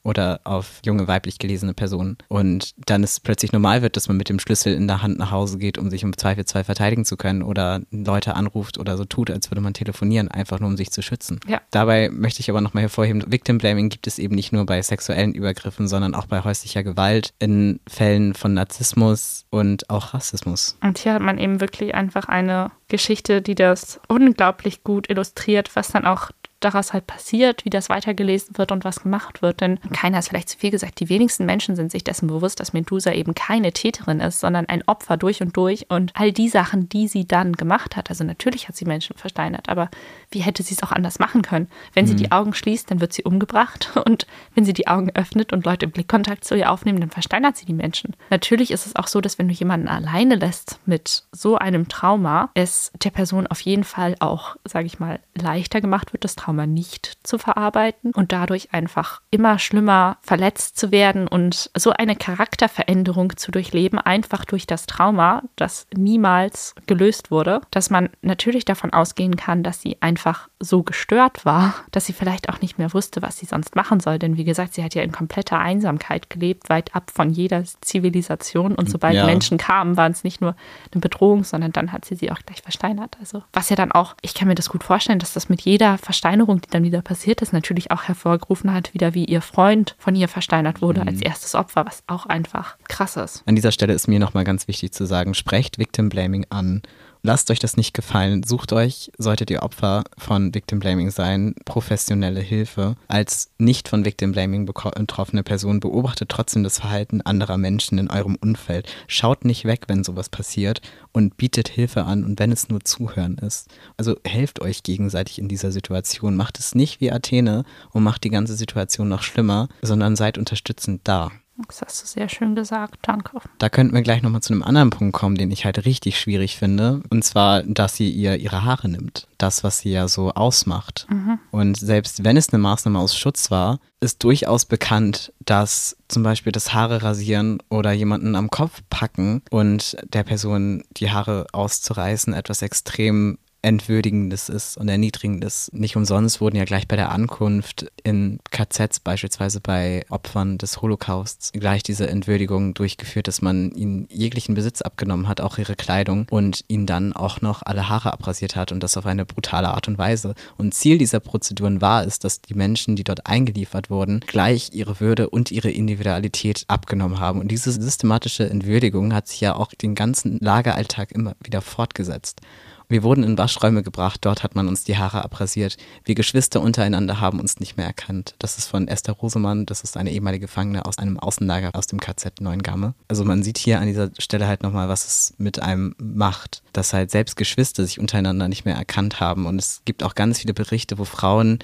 Oder 0.04 0.42
auf 0.44 0.80
junge 0.86 1.08
weiblich 1.08 1.40
gelesene 1.40 1.74
Personen. 1.74 2.18
Und 2.28 2.74
dann 2.90 3.04
es 3.04 3.20
plötzlich 3.20 3.52
normal 3.52 3.82
wird, 3.82 3.96
dass 3.96 4.08
man 4.08 4.18
mit 4.18 4.30
dem 4.30 4.40
Schlüssel 4.40 4.74
in 4.74 4.88
der 4.88 5.02
Hand 5.02 5.18
nach 5.18 5.32
Hause 5.32 5.58
geht, 5.58 5.78
um 5.78 5.90
sich 5.90 6.04
im 6.04 6.18
Zweifelsfall 6.18 6.64
verteidigen 6.64 7.06
zu 7.06 7.18
können. 7.18 7.44
Oder 7.44 7.82
Leute 7.92 8.36
anruft 8.36 8.78
oder 8.78 8.98
so 8.98 9.06
tut, 9.06 9.32
als 9.32 9.52
würde 9.52 9.62
man 9.62 9.74
telefonieren, 9.74 10.30
einfach 10.30 10.60
nur 10.60 10.70
um 10.70 10.78
sich 10.78 10.92
zu 10.92 11.02
schützen. 11.02 11.40
Ja. 11.48 11.62
Dabei 11.72 12.10
möchte 12.10 12.40
ich 12.42 12.50
aber 12.50 12.62
nochmal 12.62 12.84
hervorheben, 12.84 13.24
Victim 13.28 13.58
Blaming 13.58 13.90
gibt 13.90 14.08
es 14.08 14.20
eben 14.20 14.36
nicht 14.36 14.52
nur 14.52 14.66
bei 14.66 14.82
sexuellen 14.82 15.34
Übergriffen, 15.34 15.88
sondern 15.88 16.16
auch 16.16 16.26
bei 16.26 16.44
häuslicher 16.44 16.84
Gewalt, 16.84 17.34
in 17.40 17.80
Fällen 17.88 18.34
von 18.34 18.54
Narzissmus 18.54 19.46
und 19.50 19.90
auch 19.90 20.14
Rassismus. 20.14 20.78
Und 20.82 21.00
hier 21.00 21.14
hat 21.14 21.22
man 21.22 21.38
eben 21.38 21.60
wirklich 21.62 21.96
einfach 21.96 22.28
eine 22.28 22.72
Geschichte, 22.88 23.42
die 23.42 23.56
das 23.56 24.00
unglaublich 24.08 24.84
gut 24.84 25.10
illustriert, 25.10 25.76
was 25.76 25.90
dann 25.90 26.06
auch 26.06 26.32
daraus 26.60 26.94
halt 26.94 27.06
passiert, 27.06 27.66
wie 27.66 27.70
das 27.70 27.90
weitergelesen 27.90 28.58
wird 28.58 28.72
und 28.72 28.84
was 28.84 29.02
gemacht 29.02 29.42
wird. 29.42 29.62
Denn 29.62 29.80
keiner 29.94 30.20
ist 30.20 30.30
vielleicht 30.30 30.50
zu 30.50 30.58
viel 30.58 30.72
gesagt. 30.72 31.00
Die 31.00 31.10
wenigsten 31.10 31.46
Menschen 31.46 31.76
sind 31.76 31.92
sich 31.92 32.04
dessen 32.04 32.28
bewusst, 32.28 32.60
dass 32.60 32.74
Medusa 32.74 33.12
eben 33.12 33.36
keine 33.36 33.72
Täterin 33.72 34.20
ist, 34.20 34.40
sondern 34.40 34.68
ein 34.68 34.84
Opfer 34.88 35.18
durch 35.18 35.42
und 35.42 35.56
durch. 35.56 35.90
Und 35.90 36.12
all 36.16 36.32
die 36.32 36.50
Sachen, 36.50 36.90
die 36.90 37.08
sie 37.08 37.28
dann 37.28 37.54
gemacht 37.54 37.96
hat, 37.96 38.10
also 38.10 38.24
natürlich 38.24 38.68
hat 38.68 38.76
sie 38.76 38.86
Menschen 38.86 39.16
versteinert, 39.18 39.70
aber 39.70 39.90
wie 40.32 40.40
hätte 40.40 40.64
sie 40.64 40.74
es 40.74 40.84
auch 40.84 40.92
anders 40.92 41.20
machen 41.20 41.42
können? 41.42 41.68
Wenn 41.94 42.08
sie 42.08 42.16
die 42.16 42.32
Augen 42.32 42.54
schließt, 42.54 42.90
dann 42.90 43.02
wird 43.02 43.14
sie 43.14 43.24
umgebracht. 43.24 43.92
Und 44.06 44.26
wenn 44.56 44.66
sie 44.66 44.74
die 44.74 44.88
Augen 44.88 45.12
öffnet 45.14 45.54
und 45.54 45.66
Leute 45.66 45.88
Blickkontakt 45.88 46.44
zu 46.44 46.56
ihr 46.56 46.72
aufnehmen, 46.72 47.00
dann 47.00 47.10
versteinert 47.10 47.58
sie 47.58 47.66
die 47.66 47.74
Menschen. 47.74 48.16
Natürlich 48.30 48.72
ist 48.72 48.86
es 48.86 48.96
auch 48.96 49.08
so, 49.08 49.22
dass 49.22 49.38
wenn 49.38 49.48
du 49.48 49.54
jemanden 49.54 49.88
alleine 49.88 50.36
lässt 50.36 50.80
mit 50.86 51.24
so 51.32 51.58
einem 51.58 51.88
Trauma, 51.88 52.50
es 52.54 52.92
der 53.04 53.12
Person 53.12 53.48
auf 53.48 53.62
jeden 53.62 53.84
Fall 53.84 54.16
auch, 54.20 54.56
sage 54.66 54.86
ich 54.86 55.00
mal, 55.00 55.20
leichter 55.36 55.82
gemacht 55.82 56.14
wird, 56.14 56.24
das 56.24 56.36
Trauma 56.36 56.47
nicht 56.54 57.18
zu 57.24 57.38
verarbeiten 57.38 58.12
und 58.14 58.32
dadurch 58.32 58.74
einfach 58.74 59.22
immer 59.32 59.60
schlimmer 59.60 60.18
verletzt 60.22 60.78
zu 60.78 60.92
werden 60.92 61.28
und 61.28 61.70
so 61.76 61.92
eine 61.92 62.16
Charakterveränderung 62.16 63.36
zu 63.38 63.52
durchleben, 63.52 64.00
einfach 64.00 64.46
durch 64.46 64.68
das 64.68 64.86
Trauma, 64.86 65.44
das 65.56 65.88
niemals 65.96 66.76
gelöst 66.86 67.32
wurde, 67.32 67.62
dass 67.72 67.90
man 67.90 68.10
natürlich 68.22 68.66
davon 68.66 68.94
ausgehen 68.94 69.36
kann, 69.36 69.64
dass 69.64 69.82
sie 69.82 69.98
einfach 70.02 70.50
so 70.60 70.82
gestört 70.82 71.46
war, 71.46 71.76
dass 71.92 72.08
sie 72.08 72.14
vielleicht 72.14 72.50
auch 72.50 72.62
nicht 72.62 72.80
mehr 72.80 72.94
wusste, 72.94 73.22
was 73.22 73.38
sie 73.38 73.46
sonst 73.46 73.76
machen 73.76 74.00
soll. 74.00 74.18
Denn 74.18 74.38
wie 74.38 74.44
gesagt, 74.44 74.74
sie 74.74 74.84
hat 74.84 74.96
ja 74.96 75.04
in 75.04 75.12
kompletter 75.12 75.60
Einsamkeit 75.60 76.30
gelebt, 76.32 76.70
weit 76.70 76.96
ab 76.96 77.12
von 77.14 77.30
jeder 77.30 77.64
Zivilisation. 77.82 78.74
Und 78.76 78.90
sobald 78.90 79.16
Ja. 79.16 79.26
Menschen 79.26 79.58
kamen, 79.58 79.98
waren 79.98 80.12
es 80.12 80.24
nicht 80.24 80.42
nur 80.42 80.56
eine 80.92 81.02
Bedrohung, 81.02 81.44
sondern 81.44 81.72
dann 81.74 81.92
hat 81.92 82.06
sie 82.06 82.16
sie 82.16 82.32
auch 82.32 82.40
gleich 82.40 82.62
versteinert. 82.62 83.18
Also 83.20 83.44
was 83.54 83.70
ja 83.70 83.76
dann 83.76 83.92
auch, 83.92 84.16
ich 84.22 84.34
kann 84.34 84.48
mir 84.48 84.56
das 84.56 84.70
gut 84.70 84.84
vorstellen, 84.84 85.20
dass 85.20 85.34
das 85.34 85.50
mit 85.50 85.62
jeder 85.62 85.98
Versteinerung, 85.98 86.62
die 86.62 86.70
dann 86.70 86.84
wieder 86.84 87.02
passiert 87.02 87.42
ist, 87.42 87.54
natürlich 87.54 87.92
auch 87.92 88.04
hervorgerufen 88.04 88.74
hat, 88.74 88.94
wieder 88.94 89.14
wie 89.14 89.26
ihr 89.26 89.42
Freund 89.42 89.96
von 90.00 90.16
ihr 90.16 90.28
versteinert 90.28 90.82
wurde 90.82 91.02
als 91.06 91.22
erstes 91.22 91.54
Opfer, 91.56 91.86
was 91.86 92.04
auch 92.08 92.26
einfach 92.26 92.78
krass 92.88 93.16
ist. 93.18 93.44
An 93.46 93.56
dieser 93.56 93.72
Stelle 93.72 93.94
ist 93.94 94.08
mir 94.08 94.20
nochmal 94.20 94.44
ganz 94.44 94.68
wichtig 94.68 94.92
zu 94.92 95.06
sagen, 95.06 95.34
sprecht 95.34 95.78
Victim 95.78 96.10
Blaming 96.10 96.46
an. 96.50 96.82
Lasst 97.28 97.52
euch 97.52 97.60
das 97.60 97.76
nicht 97.76 97.94
gefallen. 97.94 98.44
Sucht 98.44 98.72
euch, 98.72 99.12
solltet 99.18 99.50
ihr 99.52 99.62
Opfer 99.62 100.06
von 100.18 100.56
Victim 100.56 100.80
Blaming 100.80 101.12
sein, 101.12 101.56
professionelle 101.66 102.40
Hilfe. 102.40 102.96
Als 103.10 103.50
nicht 103.58 103.90
von 103.90 104.06
Victim 104.06 104.32
Blaming 104.32 104.66
beko- 104.66 104.98
betroffene 104.98 105.44
Person 105.44 105.82
beobachtet 105.82 106.30
trotzdem 106.30 106.64
das 106.64 106.80
Verhalten 106.80 107.20
anderer 107.20 107.58
Menschen 107.58 107.98
in 107.98 108.10
eurem 108.10 108.38
Umfeld. 108.40 108.88
Schaut 109.08 109.44
nicht 109.44 109.66
weg, 109.66 109.88
wenn 109.88 110.06
sowas 110.06 110.30
passiert 110.30 110.80
und 111.12 111.36
bietet 111.36 111.68
Hilfe 111.68 112.06
an 112.06 112.24
und 112.24 112.40
wenn 112.40 112.54
es 112.54 112.70
nur 112.70 112.80
Zuhören 112.86 113.38
ist. 113.40 113.68
Also 113.98 114.16
helft 114.24 114.62
euch 114.62 114.84
gegenseitig 114.84 115.38
in 115.38 115.50
dieser 115.50 115.74
Situation. 115.74 116.38
Macht 116.38 116.60
es 116.60 116.76
nicht 116.76 117.02
wie 117.02 117.12
Athene 117.12 117.66
und 117.92 118.04
macht 118.04 118.24
die 118.24 118.30
ganze 118.30 118.56
Situation 118.56 119.10
noch 119.10 119.22
schlimmer, 119.22 119.68
sondern 119.82 120.16
seid 120.16 120.38
unterstützend 120.38 121.02
da. 121.04 121.34
Das 121.68 121.82
hast 121.82 122.04
du 122.04 122.08
sehr 122.08 122.30
schön 122.30 122.56
gesagt. 122.56 123.00
Danke. 123.02 123.40
Da 123.58 123.70
könnten 123.70 123.96
wir 123.96 124.04
gleich 124.04 124.22
nochmal 124.22 124.42
zu 124.42 124.54
einem 124.54 124.64
anderen 124.64 124.92
Punkt 124.92 125.14
kommen, 125.14 125.36
den 125.36 125.50
ich 125.50 125.66
halt 125.66 125.86
richtig 125.86 126.20
schwierig 126.20 126.56
finde. 126.58 127.02
Und 127.10 127.24
zwar, 127.24 127.64
dass 127.64 127.96
sie 127.96 128.10
ihr 128.10 128.38
ihre 128.38 128.64
Haare 128.64 128.90
nimmt. 128.90 129.28
Das, 129.38 129.64
was 129.64 129.80
sie 129.80 129.92
ja 129.92 130.08
so 130.08 130.32
ausmacht. 130.32 131.08
Und 131.52 131.78
selbst 131.78 132.24
wenn 132.24 132.38
es 132.38 132.50
eine 132.50 132.62
Maßnahme 132.62 133.00
aus 133.00 133.18
Schutz 133.18 133.50
war, 133.50 133.80
ist 134.00 134.24
durchaus 134.24 134.66
bekannt, 134.66 135.34
dass 135.40 135.98
zum 136.08 136.22
Beispiel 136.22 136.52
das 136.52 136.74
Haare 136.74 137.02
rasieren 137.02 137.62
oder 137.70 137.92
jemanden 137.92 138.36
am 138.36 138.52
Kopf 138.52 138.82
packen 138.90 139.42
und 139.50 139.98
der 140.14 140.24
Person 140.24 140.84
die 140.92 141.10
Haare 141.10 141.48
auszureißen 141.52 142.34
etwas 142.34 142.62
extrem 142.62 143.40
Entwürdigendes 143.68 144.48
ist 144.48 144.78
und 144.78 144.88
Erniedrigendes. 144.88 145.70
Nicht 145.74 145.98
umsonst 145.98 146.40
wurden 146.40 146.56
ja 146.56 146.64
gleich 146.64 146.88
bei 146.88 146.96
der 146.96 147.12
Ankunft 147.12 147.92
in 148.04 148.40
KZs, 148.50 149.02
beispielsweise 149.02 149.60
bei 149.60 150.06
Opfern 150.10 150.58
des 150.58 150.82
Holocausts, 150.82 151.52
gleich 151.52 151.84
diese 151.84 152.08
Entwürdigung 152.08 152.74
durchgeführt, 152.74 153.28
dass 153.28 153.42
man 153.42 153.72
ihnen 153.72 154.08
jeglichen 154.10 154.56
Besitz 154.56 154.82
abgenommen 154.82 155.28
hat, 155.28 155.42
auch 155.42 155.58
ihre 155.58 155.76
Kleidung 155.76 156.28
und 156.30 156.64
ihnen 156.70 156.86
dann 156.86 157.12
auch 157.12 157.42
noch 157.42 157.62
alle 157.62 157.90
Haare 157.90 158.14
abrasiert 158.14 158.56
hat 158.56 158.72
und 158.72 158.82
das 158.82 158.96
auf 158.96 159.06
eine 159.06 159.26
brutale 159.26 159.68
Art 159.68 159.90
und 159.90 159.98
Weise. 159.98 160.34
Und 160.58 160.74
Ziel 160.74 160.98
dieser 160.98 161.20
Prozeduren 161.20 161.82
war 161.82 162.06
es, 162.06 162.20
dass 162.20 162.42
die 162.42 162.54
Menschen, 162.54 162.96
die 162.96 163.04
dort 163.04 163.28
eingeliefert 163.28 163.90
wurden, 163.90 164.22
gleich 164.26 164.70
ihre 164.72 165.02
Würde 165.02 165.30
und 165.30 165.52
ihre 165.52 165.72
Individualität 165.72 166.64
abgenommen 166.70 167.20
haben. 167.20 167.42
Und 167.42 167.50
diese 167.50 167.74
systematische 167.74 168.50
Entwürdigung 168.50 169.14
hat 169.14 169.28
sich 169.28 169.42
ja 169.42 169.56
auch 169.56 169.74
den 169.74 169.94
ganzen 169.94 170.40
Lageralltag 170.40 171.12
immer 171.12 171.36
wieder 171.44 171.62
fortgesetzt. 171.62 172.42
Wir 172.90 173.04
wurden 173.04 173.26
in 173.26 173.38
Waschräume 173.38 173.84
gebracht, 173.84 174.22
dort 174.24 174.44
hat 174.44 174.56
man 174.56 174.70
uns 174.70 174.86
die 174.86 174.98
Haare 174.98 175.22
abrasiert. 175.22 175.76
Wir 176.06 176.16
Geschwister 176.16 176.62
untereinander 176.62 177.20
haben 177.20 177.42
uns 177.42 177.60
nicht 177.60 177.76
mehr 177.76 177.86
erkannt. 177.86 178.36
Das 178.40 178.58
ist 178.58 178.68
von 178.68 178.88
Esther 178.88 179.14
Rosemann, 179.14 179.66
das 179.66 179.82
ist 179.82 179.98
eine 179.98 180.12
ehemalige 180.12 180.46
Gefangene 180.46 180.86
aus 180.86 180.98
einem 180.98 181.20
Außenlager 181.20 181.72
aus 181.74 181.88
dem 181.88 182.00
KZ 182.00 182.40
Neuengamme. 182.40 182.94
Also 183.10 183.26
man 183.26 183.44
sieht 183.44 183.58
hier 183.58 183.82
an 183.82 183.88
dieser 183.88 184.12
Stelle 184.20 184.48
halt 184.48 184.64
nochmal, 184.64 184.88
was 184.88 185.06
es 185.06 185.34
mit 185.38 185.62
einem 185.62 185.96
macht, 185.98 186.64
dass 186.72 186.94
halt 186.94 187.12
selbst 187.12 187.36
Geschwister 187.36 187.86
sich 187.86 188.00
untereinander 188.00 188.48
nicht 188.48 188.64
mehr 188.64 188.76
erkannt 188.76 189.20
haben. 189.20 189.48
Und 189.48 189.60
es 189.60 189.82
gibt 189.84 190.02
auch 190.02 190.16
ganz 190.16 190.40
viele 190.40 190.54
Berichte, 190.54 190.98
wo 190.98 191.04
Frauen 191.04 191.60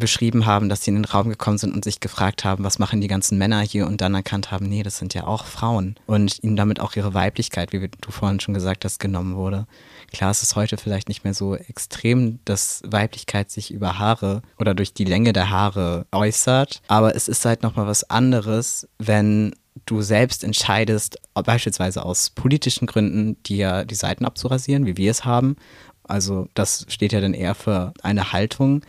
beschrieben 0.00 0.46
haben, 0.46 0.68
dass 0.68 0.82
sie 0.82 0.90
in 0.90 0.96
den 0.96 1.04
Raum 1.04 1.28
gekommen 1.28 1.58
sind 1.58 1.72
und 1.72 1.84
sich 1.84 2.00
gefragt 2.00 2.44
haben, 2.44 2.64
was 2.64 2.80
machen 2.80 3.00
die 3.00 3.06
ganzen 3.06 3.38
Männer 3.38 3.60
hier 3.60 3.86
und 3.86 4.00
dann 4.00 4.14
erkannt 4.14 4.50
haben, 4.50 4.68
nee, 4.68 4.82
das 4.82 4.98
sind 4.98 5.14
ja 5.14 5.28
auch 5.28 5.44
Frauen 5.44 5.94
und 6.06 6.42
ihnen 6.42 6.56
damit 6.56 6.80
auch 6.80 6.96
ihre 6.96 7.14
Weiblichkeit, 7.14 7.72
wie 7.72 7.88
du 7.88 8.10
vorhin 8.10 8.40
schon 8.40 8.54
gesagt 8.54 8.84
hast, 8.84 8.98
genommen 8.98 9.36
wurde. 9.36 9.66
Klar, 10.12 10.32
es 10.32 10.42
ist 10.42 10.56
heute 10.56 10.76
vielleicht 10.76 11.08
nicht 11.08 11.22
mehr 11.22 11.34
so 11.34 11.54
extrem, 11.54 12.40
dass 12.44 12.82
Weiblichkeit 12.84 13.50
sich 13.50 13.70
über 13.72 14.00
Haare 14.00 14.42
oder 14.58 14.74
durch 14.74 14.92
die 14.92 15.04
Länge 15.04 15.32
der 15.32 15.50
Haare 15.50 16.06
äußert, 16.10 16.82
aber 16.88 17.14
es 17.14 17.28
ist 17.28 17.44
halt 17.44 17.62
nochmal 17.62 17.86
was 17.86 18.10
anderes, 18.10 18.88
wenn 18.98 19.54
du 19.86 20.02
selbst 20.02 20.44
entscheidest, 20.44 21.18
beispielsweise 21.34 22.04
aus 22.04 22.30
politischen 22.30 22.86
Gründen, 22.86 23.40
dir 23.44 23.84
die 23.84 23.94
Seiten 23.94 24.24
abzurasieren, 24.24 24.86
wie 24.86 24.96
wir 24.96 25.10
es 25.10 25.24
haben. 25.24 25.56
Also 26.04 26.48
das 26.54 26.86
steht 26.88 27.12
ja 27.12 27.20
dann 27.20 27.34
eher 27.34 27.54
für 27.54 27.94
eine 28.02 28.32
Haltung. 28.32 28.82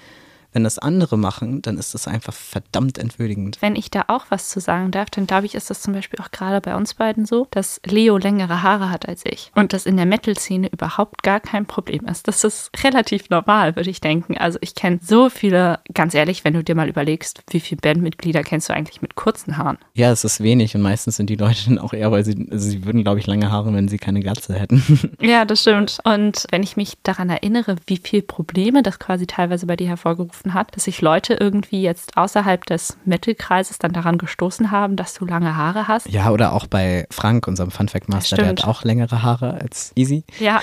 Wenn 0.53 0.63
das 0.63 0.79
andere 0.79 1.17
machen, 1.17 1.61
dann 1.61 1.77
ist 1.77 1.93
das 1.93 2.07
einfach 2.07 2.33
verdammt 2.33 2.97
entwürdigend. 2.97 3.57
Wenn 3.61 3.75
ich 3.75 3.89
da 3.89 4.05
auch 4.07 4.25
was 4.29 4.49
zu 4.49 4.59
sagen 4.59 4.91
darf, 4.91 5.09
dann 5.09 5.27
glaube 5.27 5.45
ich, 5.45 5.55
ist 5.55 5.69
das 5.69 5.81
zum 5.81 5.93
Beispiel 5.93 6.19
auch 6.21 6.31
gerade 6.31 6.61
bei 6.61 6.75
uns 6.75 6.93
beiden 6.93 7.25
so, 7.25 7.47
dass 7.51 7.79
Leo 7.85 8.17
längere 8.17 8.63
Haare 8.63 8.89
hat 8.89 9.07
als 9.07 9.25
ich 9.25 9.51
und 9.55 9.73
das 9.73 9.85
in 9.85 9.97
der 9.97 10.05
Metal-Szene 10.05 10.69
überhaupt 10.71 11.23
gar 11.23 11.39
kein 11.39 11.65
Problem 11.65 12.05
ist. 12.07 12.27
Das 12.27 12.43
ist 12.43 12.71
relativ 12.83 13.29
normal, 13.29 13.75
würde 13.75 13.89
ich 13.89 14.01
denken. 14.01 14.37
Also 14.37 14.59
ich 14.61 14.75
kenne 14.75 14.99
so 15.01 15.29
viele, 15.29 15.79
ganz 15.93 16.13
ehrlich, 16.13 16.43
wenn 16.43 16.53
du 16.53 16.63
dir 16.63 16.75
mal 16.75 16.89
überlegst, 16.89 17.43
wie 17.49 17.59
viele 17.59 17.81
Bandmitglieder 17.81 18.43
kennst 18.43 18.69
du 18.69 18.73
eigentlich 18.73 19.01
mit 19.01 19.15
kurzen 19.15 19.57
Haaren? 19.57 19.77
Ja, 19.93 20.11
es 20.11 20.23
ist 20.23 20.41
wenig 20.41 20.75
und 20.75 20.81
meistens 20.81 21.15
sind 21.15 21.29
die 21.29 21.35
Leute 21.35 21.65
dann 21.67 21.79
auch 21.79 21.93
eher, 21.93 22.11
weil 22.11 22.25
sie, 22.25 22.47
also 22.51 22.69
sie 22.69 22.85
würden, 22.85 23.03
glaube 23.03 23.19
ich, 23.19 23.27
lange 23.27 23.51
Haare, 23.51 23.73
wenn 23.73 23.87
sie 23.87 23.97
keine 23.97 24.19
Glatze 24.19 24.53
hätten. 24.53 24.81
Ja, 25.21 25.45
das 25.45 25.61
stimmt. 25.61 25.99
Und 26.03 26.45
wenn 26.49 26.63
ich 26.63 26.77
mich 26.77 26.97
daran 27.03 27.29
erinnere, 27.29 27.75
wie 27.85 27.97
viele 27.97 28.23
Probleme 28.23 28.81
das 28.81 28.97
quasi 28.97 29.27
teilweise 29.27 29.65
bei 29.65 29.75
dir 29.75 29.87
hervorgerufen 29.87 30.40
hat, 30.53 30.75
dass 30.75 30.85
sich 30.85 31.01
Leute 31.01 31.33
irgendwie 31.33 31.81
jetzt 31.81 32.17
außerhalb 32.17 32.65
des 32.65 32.97
Metal-Kreises 33.05 33.77
dann 33.77 33.93
daran 33.93 34.17
gestoßen 34.17 34.71
haben, 34.71 34.95
dass 34.95 35.13
du 35.13 35.25
lange 35.25 35.55
Haare 35.55 35.87
hast. 35.87 36.09
ja, 36.09 36.29
oder 36.31 36.53
auch 36.53 36.67
bei 36.67 37.05
Frank, 37.11 37.47
unserem 37.47 37.71
Funfact 37.71 38.09
Master, 38.09 38.37
der 38.37 38.47
hat 38.47 38.63
auch 38.65 38.83
längere 38.83 39.23
Haare 39.23 39.53
als 39.53 39.91
Easy. 39.95 40.23
Ja, 40.39 40.61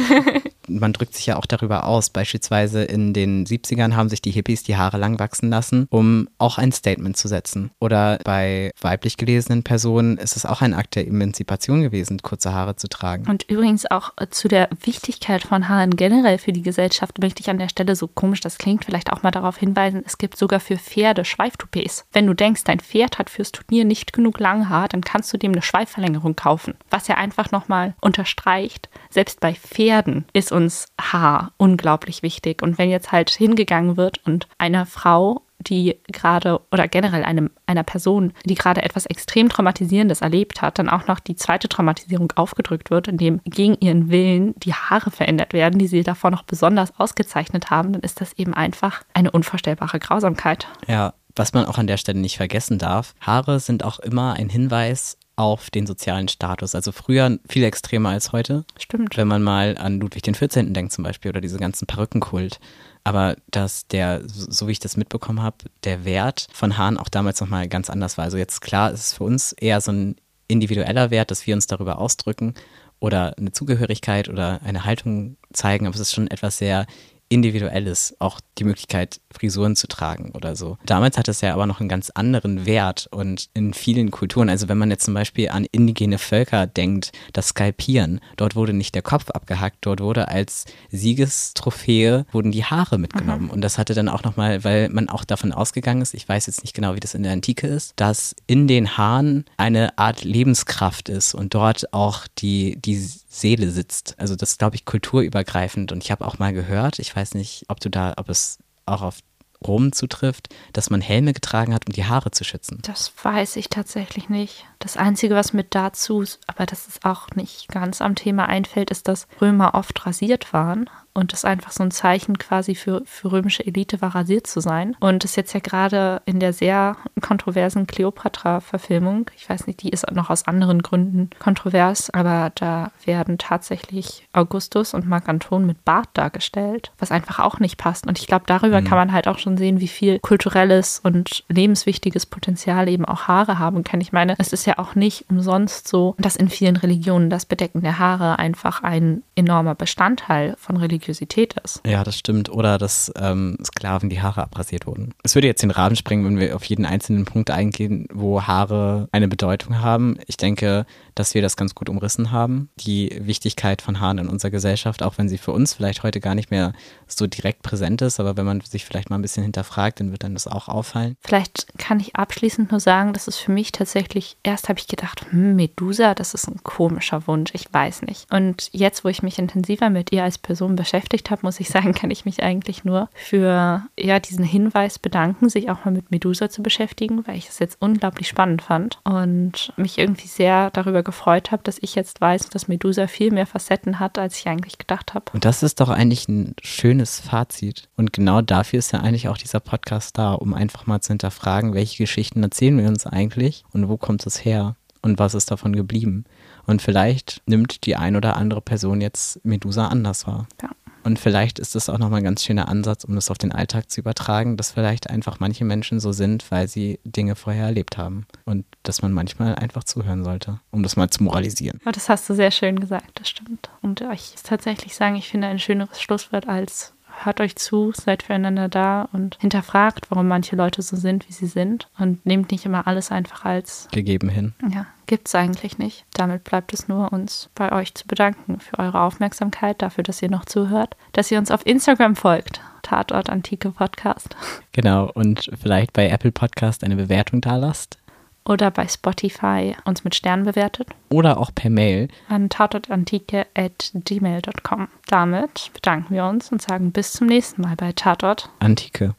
man 0.68 0.92
drückt 0.92 1.14
sich 1.14 1.26
ja 1.26 1.36
auch 1.36 1.46
darüber 1.46 1.84
aus. 1.84 2.10
Beispielsweise 2.10 2.82
in 2.82 3.12
den 3.12 3.46
70ern 3.46 3.94
haben 3.94 4.08
sich 4.08 4.22
die 4.22 4.30
Hippies 4.30 4.62
die 4.62 4.76
Haare 4.76 4.98
lang 4.98 5.18
wachsen 5.18 5.50
lassen, 5.50 5.86
um 5.90 6.28
auch 6.38 6.58
ein 6.58 6.72
Statement 6.72 7.16
zu 7.16 7.28
setzen. 7.28 7.70
Oder 7.80 8.18
bei 8.24 8.70
weiblich 8.80 9.16
gelesenen 9.16 9.62
Personen 9.62 10.16
ist 10.16 10.36
es 10.36 10.46
auch 10.46 10.62
ein 10.62 10.74
Akt 10.74 10.96
der 10.96 11.06
Emanzipation 11.06 11.82
gewesen, 11.82 12.18
kurze 12.22 12.52
Haare 12.52 12.76
zu 12.76 12.88
tragen. 12.88 13.28
Und 13.28 13.44
übrigens 13.48 13.90
auch 13.90 14.12
äh, 14.16 14.28
zu 14.30 14.48
der 14.48 14.68
Wichtigkeit 14.82 15.42
von 15.42 15.68
Haaren 15.68 15.96
generell 15.96 16.38
für 16.38 16.52
die 16.52 16.62
Gesellschaft 16.62 17.20
möchte 17.20 17.40
ich 17.40 17.50
an 17.50 17.58
der 17.58 17.68
Stelle, 17.68 17.96
so 17.96 18.08
komisch 18.08 18.40
das 18.40 18.58
klingt, 18.58 18.84
vielleicht 18.84 19.12
auch 19.12 19.22
mal 19.22 19.30
darauf 19.30 19.56
hinweisen, 19.56 20.02
es 20.04 20.18
gibt 20.18 20.36
sogar 20.36 20.60
für 20.60 20.76
Pferde 20.76 21.24
Schweiftoupets. 21.24 22.06
Wenn 22.12 22.26
du 22.26 22.34
denkst, 22.34 22.64
dein 22.64 22.80
Pferd 22.80 23.18
hat 23.18 23.30
fürs 23.30 23.52
Turnier 23.52 23.84
nicht 23.84 24.12
genug 24.12 24.38
lange 24.40 24.68
Haar, 24.68 24.88
dann 24.88 25.02
kannst 25.02 25.32
du 25.32 25.38
dem 25.38 25.52
eine 25.52 25.62
Schweifverlängerung 25.62 26.36
kaufen. 26.36 26.74
Was 26.90 27.08
ja 27.08 27.16
einfach 27.16 27.50
nochmal 27.50 27.94
unterstreicht, 28.00 28.88
selbst 29.10 29.40
bei 29.40 29.54
Pferden 29.54 30.24
ist 30.32 30.52
uns 30.56 30.86
Haar 31.00 31.52
unglaublich 31.58 32.22
wichtig. 32.22 32.62
Und 32.62 32.78
wenn 32.78 32.90
jetzt 32.90 33.12
halt 33.12 33.30
hingegangen 33.30 33.96
wird 33.96 34.26
und 34.26 34.48
eine 34.58 34.86
Frau 34.86 35.42
die 35.58 35.98
gerade 36.12 36.60
oder 36.70 36.86
generell 36.86 37.24
einem, 37.24 37.50
einer 37.66 37.82
Person, 37.82 38.32
die 38.44 38.54
gerade 38.54 38.82
etwas 38.82 39.06
extrem 39.06 39.48
Traumatisierendes 39.48 40.20
erlebt 40.20 40.62
hat, 40.62 40.78
dann 40.78 40.88
auch 40.88 41.06
noch 41.06 41.18
die 41.18 41.36
zweite 41.36 41.68
Traumatisierung 41.68 42.32
aufgedrückt 42.36 42.90
wird, 42.90 43.08
indem 43.08 43.40
gegen 43.44 43.76
ihren 43.80 44.10
Willen 44.10 44.54
die 44.58 44.74
Haare 44.74 45.10
verändert 45.10 45.52
werden, 45.52 45.78
die 45.78 45.88
sie 45.88 46.02
davor 46.02 46.30
noch 46.30 46.42
besonders 46.42 46.98
ausgezeichnet 46.98 47.70
haben, 47.70 47.92
dann 47.92 48.02
ist 48.02 48.20
das 48.20 48.32
eben 48.34 48.54
einfach 48.54 49.02
eine 49.14 49.30
unvorstellbare 49.30 49.98
Grausamkeit. 49.98 50.68
Ja, 50.86 51.14
was 51.34 51.52
man 51.52 51.66
auch 51.66 51.78
an 51.78 51.86
der 51.86 51.96
Stelle 51.96 52.20
nicht 52.20 52.36
vergessen 52.36 52.78
darf, 52.78 53.14
Haare 53.20 53.60
sind 53.60 53.84
auch 53.84 53.98
immer 53.98 54.34
ein 54.34 54.48
Hinweis 54.48 55.18
auf 55.36 55.70
den 55.70 55.86
sozialen 55.86 56.28
Status. 56.28 56.74
Also 56.74 56.92
früher 56.92 57.38
viel 57.48 57.64
extremer 57.64 58.10
als 58.10 58.32
heute. 58.32 58.64
Stimmt. 58.78 59.16
Wenn 59.16 59.28
man 59.28 59.42
mal 59.42 59.76
an 59.78 60.00
Ludwig 60.00 60.22
XIV. 60.22 60.72
denkt 60.72 60.92
zum 60.92 61.04
Beispiel 61.04 61.30
oder 61.30 61.42
diese 61.42 61.58
ganzen 61.58 61.86
Perückenkult. 61.86 62.58
Aber 63.04 63.36
dass 63.50 63.86
der, 63.86 64.22
so 64.26 64.50
so 64.50 64.66
wie 64.66 64.72
ich 64.72 64.80
das 64.80 64.96
mitbekommen 64.96 65.42
habe, 65.42 65.58
der 65.84 66.04
Wert 66.04 66.48
von 66.52 66.76
Haaren 66.76 66.98
auch 66.98 67.08
damals 67.08 67.40
nochmal 67.40 67.68
ganz 67.68 67.90
anders 67.90 68.18
war. 68.18 68.24
Also 68.24 68.38
jetzt 68.38 68.62
klar 68.62 68.90
ist 68.90 69.00
es 69.00 69.12
für 69.12 69.24
uns 69.24 69.52
eher 69.52 69.80
so 69.80 69.92
ein 69.92 70.16
individueller 70.48 71.10
Wert, 71.10 71.30
dass 71.30 71.46
wir 71.46 71.54
uns 71.54 71.66
darüber 71.66 71.98
ausdrücken 71.98 72.54
oder 72.98 73.36
eine 73.36 73.52
Zugehörigkeit 73.52 74.28
oder 74.28 74.60
eine 74.64 74.84
Haltung 74.84 75.36
zeigen, 75.52 75.86
aber 75.86 75.94
es 75.94 76.00
ist 76.00 76.14
schon 76.14 76.28
etwas 76.28 76.58
sehr 76.58 76.86
Individuelles, 77.28 78.14
auch 78.20 78.40
die 78.58 78.64
Möglichkeit 78.64 79.20
Frisuren 79.36 79.76
zu 79.76 79.86
tragen 79.86 80.32
oder 80.34 80.56
so. 80.56 80.78
Damals 80.84 81.18
hat 81.18 81.28
es 81.28 81.40
ja 81.40 81.54
aber 81.54 81.66
noch 81.66 81.80
einen 81.80 81.88
ganz 81.88 82.10
anderen 82.10 82.66
Wert 82.66 83.08
und 83.10 83.48
in 83.54 83.74
vielen 83.74 84.10
Kulturen, 84.10 84.48
also 84.48 84.68
wenn 84.68 84.78
man 84.78 84.90
jetzt 84.90 85.04
zum 85.04 85.14
Beispiel 85.14 85.50
an 85.50 85.66
indigene 85.70 86.18
Völker 86.18 86.66
denkt, 86.66 87.12
das 87.32 87.48
Skalpieren, 87.48 88.20
dort 88.36 88.56
wurde 88.56 88.72
nicht 88.72 88.94
der 88.94 89.02
Kopf 89.02 89.30
abgehackt, 89.30 89.78
dort 89.80 90.00
wurde 90.00 90.28
als 90.28 90.64
Siegestrophäe 90.90 92.26
wurden 92.32 92.52
die 92.52 92.64
Haare 92.64 92.98
mitgenommen 92.98 93.44
mhm. 93.44 93.50
und 93.50 93.60
das 93.60 93.78
hatte 93.78 93.94
dann 93.94 94.08
auch 94.08 94.24
nochmal, 94.24 94.64
weil 94.64 94.88
man 94.88 95.08
auch 95.08 95.24
davon 95.24 95.52
ausgegangen 95.52 96.02
ist, 96.02 96.14
ich 96.14 96.28
weiß 96.28 96.46
jetzt 96.46 96.62
nicht 96.62 96.74
genau, 96.74 96.94
wie 96.94 97.00
das 97.00 97.14
in 97.14 97.22
der 97.22 97.32
Antike 97.32 97.66
ist, 97.66 97.92
dass 97.96 98.34
in 98.46 98.66
den 98.66 98.96
Haaren 98.96 99.44
eine 99.56 99.98
Art 99.98 100.24
Lebenskraft 100.24 101.08
ist 101.08 101.34
und 101.34 101.54
dort 101.54 101.92
auch 101.92 102.26
die, 102.38 102.76
die 102.76 102.96
Seele 102.96 103.70
sitzt. 103.70 104.14
Also 104.18 104.34
das 104.36 104.58
glaube 104.58 104.76
ich, 104.76 104.84
kulturübergreifend. 104.84 105.92
Und 105.92 106.02
ich 106.02 106.10
habe 106.10 106.26
auch 106.26 106.38
mal 106.38 106.52
gehört, 106.52 106.98
ich 106.98 107.14
weiß 107.14 107.34
nicht, 107.34 107.64
ob 107.68 107.80
du 107.80 107.90
da, 107.90 108.14
ob 108.16 108.28
es 108.28 108.58
auch 108.86 109.02
auf 109.02 109.18
Rom 109.66 109.92
zutrifft, 109.92 110.54
dass 110.72 110.90
man 110.90 111.00
Helme 111.00 111.32
getragen 111.32 111.74
hat, 111.74 111.86
um 111.86 111.92
die 111.92 112.04
Haare 112.04 112.30
zu 112.30 112.44
schützen. 112.44 112.78
Das 112.82 113.12
weiß 113.22 113.56
ich 113.56 113.68
tatsächlich 113.68 114.28
nicht. 114.28 114.66
Das 114.78 114.96
Einzige, 114.96 115.34
was 115.34 115.52
mit 115.52 115.74
dazu, 115.74 116.24
aber 116.46 116.66
das 116.66 116.86
ist 116.86 117.04
auch 117.04 117.30
nicht 117.30 117.68
ganz 117.68 118.02
am 118.02 118.14
Thema 118.14 118.46
einfällt, 118.46 118.90
ist, 118.90 119.08
dass 119.08 119.26
Römer 119.40 119.74
oft 119.74 120.06
rasiert 120.06 120.52
waren 120.52 120.90
und 121.16 121.32
das 121.32 121.44
einfach 121.44 121.72
so 121.72 121.82
ein 121.82 121.90
Zeichen 121.90 122.38
quasi 122.38 122.74
für, 122.74 123.02
für 123.06 123.32
römische 123.32 123.66
Elite 123.66 124.02
war, 124.02 124.14
rasiert 124.14 124.46
zu 124.46 124.60
sein. 124.60 124.96
Und 125.00 125.24
das 125.24 125.32
ist 125.32 125.36
jetzt 125.36 125.54
ja 125.54 125.60
gerade 125.60 126.20
in 126.26 126.40
der 126.40 126.52
sehr 126.52 126.96
kontroversen 127.22 127.86
Cleopatra-Verfilmung, 127.86 129.30
ich 129.36 129.48
weiß 129.48 129.66
nicht, 129.66 129.82
die 129.82 129.88
ist 129.88 130.10
noch 130.12 130.30
aus 130.30 130.46
anderen 130.46 130.82
Gründen 130.82 131.30
kontrovers, 131.38 132.10
aber 132.10 132.52
da 132.54 132.90
werden 133.04 133.38
tatsächlich 133.38 134.28
Augustus 134.32 134.92
und 134.92 135.08
Marc 135.08 135.28
Anton 135.28 135.66
mit 135.66 135.84
Bart 135.84 136.08
dargestellt, 136.14 136.92
was 136.98 137.10
einfach 137.10 137.38
auch 137.38 137.58
nicht 137.60 137.78
passt. 137.78 138.06
Und 138.06 138.18
ich 138.18 138.26
glaube, 138.26 138.44
darüber 138.46 138.80
mhm. 138.80 138.84
kann 138.84 138.98
man 138.98 139.12
halt 139.12 139.26
auch 139.28 139.38
schon 139.38 139.56
sehen, 139.56 139.80
wie 139.80 139.88
viel 139.88 140.18
kulturelles 140.18 141.00
und 141.02 141.44
lebenswichtiges 141.48 142.26
Potenzial 142.26 142.88
eben 142.88 143.04
auch 143.04 143.22
Haare 143.22 143.58
haben 143.58 143.84
können. 143.84 144.02
Ich 144.02 144.12
meine, 144.12 144.34
es 144.38 144.52
ist 144.52 144.66
ja 144.66 144.78
auch 144.78 144.94
nicht 144.94 145.24
umsonst 145.30 145.88
so, 145.88 146.14
dass 146.18 146.36
in 146.36 146.50
vielen 146.50 146.76
Religionen 146.76 147.30
das 147.30 147.46
Bedecken 147.46 147.80
der 147.80 147.98
Haare 147.98 148.38
einfach 148.38 148.82
ein 148.82 149.22
enormer 149.34 149.74
Bestandteil 149.74 150.54
von 150.58 150.76
Religion 150.76 151.05
Religiosität 151.06 151.54
ist. 151.62 151.80
Ja, 151.86 152.04
das 152.04 152.18
stimmt. 152.18 152.50
Oder 152.50 152.78
dass 152.78 153.12
ähm, 153.16 153.56
Sklaven 153.64 154.10
die 154.10 154.20
Haare 154.20 154.42
abrasiert 154.42 154.86
wurden. 154.86 155.14
Es 155.22 155.34
würde 155.34 155.46
jetzt 155.46 155.62
den 155.62 155.70
Rahmen 155.70 155.96
sprengen, 155.96 156.24
wenn 156.24 156.38
wir 156.38 156.56
auf 156.56 156.64
jeden 156.64 156.84
einzelnen 156.84 157.24
Punkt 157.24 157.50
eingehen, 157.50 158.06
wo 158.12 158.42
Haare 158.42 159.08
eine 159.12 159.28
Bedeutung 159.28 159.80
haben. 159.80 160.18
Ich 160.26 160.36
denke, 160.36 160.86
dass 161.16 161.34
wir 161.34 161.42
das 161.42 161.56
ganz 161.56 161.74
gut 161.74 161.88
umrissen 161.88 162.30
haben. 162.30 162.68
Die 162.76 163.10
Wichtigkeit 163.20 163.82
von 163.82 163.98
Haaren 163.98 164.18
in 164.18 164.28
unserer 164.28 164.52
Gesellschaft, 164.52 165.02
auch 165.02 165.18
wenn 165.18 165.28
sie 165.28 165.38
für 165.38 165.50
uns 165.50 165.74
vielleicht 165.74 166.04
heute 166.04 166.20
gar 166.20 166.36
nicht 166.36 166.52
mehr 166.52 166.72
so 167.08 167.26
direkt 167.26 167.62
präsent 167.62 168.02
ist, 168.02 168.20
aber 168.20 168.36
wenn 168.36 168.46
man 168.46 168.60
sich 168.60 168.84
vielleicht 168.84 169.10
mal 169.10 169.16
ein 169.16 169.22
bisschen 169.22 169.42
hinterfragt, 169.42 169.98
dann 169.98 170.12
wird 170.12 170.22
dann 170.22 170.34
das 170.34 170.46
auch 170.46 170.68
auffallen. 170.68 171.16
Vielleicht 171.20 171.78
kann 171.78 171.98
ich 171.98 172.14
abschließend 172.14 172.70
nur 172.70 172.80
sagen, 172.80 173.12
dass 173.12 173.26
es 173.26 173.36
für 173.36 173.50
mich 173.50 173.72
tatsächlich, 173.72 174.36
erst 174.42 174.68
habe 174.68 174.78
ich 174.78 174.86
gedacht, 174.86 175.26
hm, 175.30 175.56
Medusa, 175.56 176.14
das 176.14 176.34
ist 176.34 176.48
ein 176.48 176.62
komischer 176.62 177.26
Wunsch, 177.26 177.50
ich 177.54 177.72
weiß 177.72 178.02
nicht. 178.02 178.30
Und 178.32 178.68
jetzt, 178.72 179.04
wo 179.04 179.08
ich 179.08 179.22
mich 179.22 179.38
intensiver 179.38 179.88
mit 179.90 180.12
ihr 180.12 180.22
als 180.22 180.38
Person 180.38 180.76
beschäftigt 180.76 181.30
habe, 181.30 181.42
muss 181.44 181.60
ich 181.60 181.68
sagen, 181.70 181.94
kann 181.94 182.10
ich 182.10 182.26
mich 182.26 182.42
eigentlich 182.42 182.84
nur 182.84 183.08
für 183.14 183.86
ja, 183.98 184.20
diesen 184.20 184.44
Hinweis 184.44 184.98
bedanken, 184.98 185.48
sich 185.48 185.70
auch 185.70 185.84
mal 185.86 185.92
mit 185.92 186.10
Medusa 186.10 186.50
zu 186.50 186.62
beschäftigen, 186.62 187.26
weil 187.26 187.36
ich 187.36 187.48
es 187.48 187.58
jetzt 187.58 187.78
unglaublich 187.80 188.28
spannend 188.28 188.60
fand 188.60 188.98
und 189.04 189.72
mich 189.76 189.98
irgendwie 189.98 190.28
sehr 190.28 190.70
darüber 190.70 191.02
gefreut 191.06 191.52
habe, 191.52 191.62
dass 191.62 191.78
ich 191.80 191.94
jetzt 191.94 192.20
weiß, 192.20 192.50
dass 192.50 192.68
Medusa 192.68 193.06
viel 193.06 193.32
mehr 193.32 193.46
Facetten 193.46 193.98
hat, 193.98 194.18
als 194.18 194.38
ich 194.38 194.46
eigentlich 194.46 194.76
gedacht 194.76 195.14
habe. 195.14 195.24
Und 195.32 195.46
das 195.46 195.62
ist 195.62 195.80
doch 195.80 195.88
eigentlich 195.88 196.28
ein 196.28 196.54
schönes 196.62 197.20
Fazit. 197.20 197.88
Und 197.96 198.12
genau 198.12 198.42
dafür 198.42 198.78
ist 198.78 198.92
ja 198.92 199.00
eigentlich 199.00 199.28
auch 199.28 199.38
dieser 199.38 199.60
Podcast 199.60 200.18
da, 200.18 200.34
um 200.34 200.52
einfach 200.52 200.86
mal 200.86 201.00
zu 201.00 201.08
hinterfragen, 201.08 201.72
welche 201.72 201.96
Geschichten 201.96 202.42
erzählen 202.42 202.76
wir 202.76 202.88
uns 202.88 203.06
eigentlich 203.06 203.64
und 203.72 203.88
wo 203.88 203.96
kommt 203.96 204.26
es 204.26 204.44
her 204.44 204.76
und 205.00 205.18
was 205.18 205.34
ist 205.34 205.50
davon 205.50 205.74
geblieben. 205.74 206.24
Und 206.66 206.82
vielleicht 206.82 207.40
nimmt 207.46 207.86
die 207.86 207.96
ein 207.96 208.16
oder 208.16 208.36
andere 208.36 208.60
Person 208.60 209.00
jetzt 209.00 209.42
Medusa 209.44 209.86
anders 209.86 210.26
wahr. 210.26 210.48
Ja. 210.60 210.70
Und 211.06 211.20
vielleicht 211.20 211.60
ist 211.60 211.76
das 211.76 211.88
auch 211.88 211.98
nochmal 211.98 212.18
ein 212.18 212.24
ganz 212.24 212.42
schöner 212.42 212.66
Ansatz, 212.66 213.04
um 213.04 213.14
das 213.14 213.30
auf 213.30 213.38
den 213.38 213.52
Alltag 213.52 213.88
zu 213.92 214.00
übertragen, 214.00 214.56
dass 214.56 214.72
vielleicht 214.72 215.08
einfach 215.08 215.38
manche 215.38 215.64
Menschen 215.64 216.00
so 216.00 216.10
sind, 216.10 216.50
weil 216.50 216.66
sie 216.66 216.98
Dinge 217.04 217.36
vorher 217.36 217.66
erlebt 217.66 217.96
haben. 217.96 218.26
Und 218.44 218.64
dass 218.82 219.02
man 219.02 219.12
manchmal 219.12 219.54
einfach 219.54 219.84
zuhören 219.84 220.24
sollte, 220.24 220.58
um 220.72 220.82
das 220.82 220.96
mal 220.96 221.08
zu 221.08 221.22
moralisieren. 221.22 221.80
Ja, 221.84 221.92
das 221.92 222.08
hast 222.08 222.28
du 222.28 222.34
sehr 222.34 222.50
schön 222.50 222.80
gesagt, 222.80 223.20
das 223.20 223.28
stimmt. 223.28 223.70
Und 223.82 224.00
ich 224.12 224.34
tatsächlich 224.42 224.96
sagen, 224.96 225.14
ich 225.14 225.28
finde 225.28 225.46
ein 225.46 225.60
schöneres 225.60 226.02
Schlusswort 226.02 226.48
als 226.48 226.92
hört 227.24 227.40
euch 227.40 227.56
zu, 227.56 227.92
seid 227.94 228.22
füreinander 228.22 228.68
da 228.68 229.08
und 229.12 229.36
hinterfragt, 229.40 230.10
warum 230.10 230.28
manche 230.28 230.56
Leute 230.56 230.82
so 230.82 230.96
sind, 230.96 231.28
wie 231.28 231.32
sie 231.32 231.46
sind 231.46 231.88
und 231.98 232.24
nehmt 232.26 232.50
nicht 232.50 232.66
immer 232.66 232.86
alles 232.86 233.10
einfach 233.10 233.44
als 233.44 233.88
gegeben 233.92 234.28
hin. 234.28 234.54
Ja, 234.72 234.86
gibt 235.06 235.28
es 235.28 235.34
eigentlich 235.34 235.78
nicht. 235.78 236.04
Damit 236.14 236.44
bleibt 236.44 236.72
es 236.72 236.88
nur, 236.88 237.12
uns 237.12 237.50
bei 237.54 237.72
euch 237.72 237.94
zu 237.94 238.06
bedanken 238.06 238.60
für 238.60 238.78
eure 238.78 239.00
Aufmerksamkeit, 239.00 239.82
dafür, 239.82 240.04
dass 240.04 240.22
ihr 240.22 240.30
noch 240.30 240.44
zuhört, 240.44 240.96
dass 241.12 241.30
ihr 241.30 241.38
uns 241.38 241.50
auf 241.50 241.64
Instagram 241.66 242.16
folgt. 242.16 242.60
Tatort 242.82 243.30
Antike 243.30 243.70
Podcast. 243.70 244.36
Genau, 244.72 245.10
und 245.12 245.50
vielleicht 245.60 245.92
bei 245.92 246.08
Apple 246.08 246.30
Podcast 246.30 246.84
eine 246.84 246.96
Bewertung 246.96 247.40
da 247.40 247.56
lasst 247.56 247.98
oder 248.46 248.70
bei 248.70 248.88
Spotify 248.88 249.76
uns 249.84 250.04
mit 250.04 250.14
Sternen 250.14 250.44
bewertet. 250.44 250.88
Oder 251.10 251.36
auch 251.38 251.50
per 251.54 251.68
Mail 251.70 252.08
an 252.28 252.48
tatortantike.gmail.com. 252.48 254.88
Damit 255.08 255.70
bedanken 255.74 256.14
wir 256.14 256.24
uns 256.26 256.50
und 256.52 256.62
sagen 256.62 256.92
bis 256.92 257.12
zum 257.12 257.26
nächsten 257.26 257.60
Mal 257.62 257.74
bei 257.76 257.92
Tatort 257.92 258.48
Antike. 258.60 259.16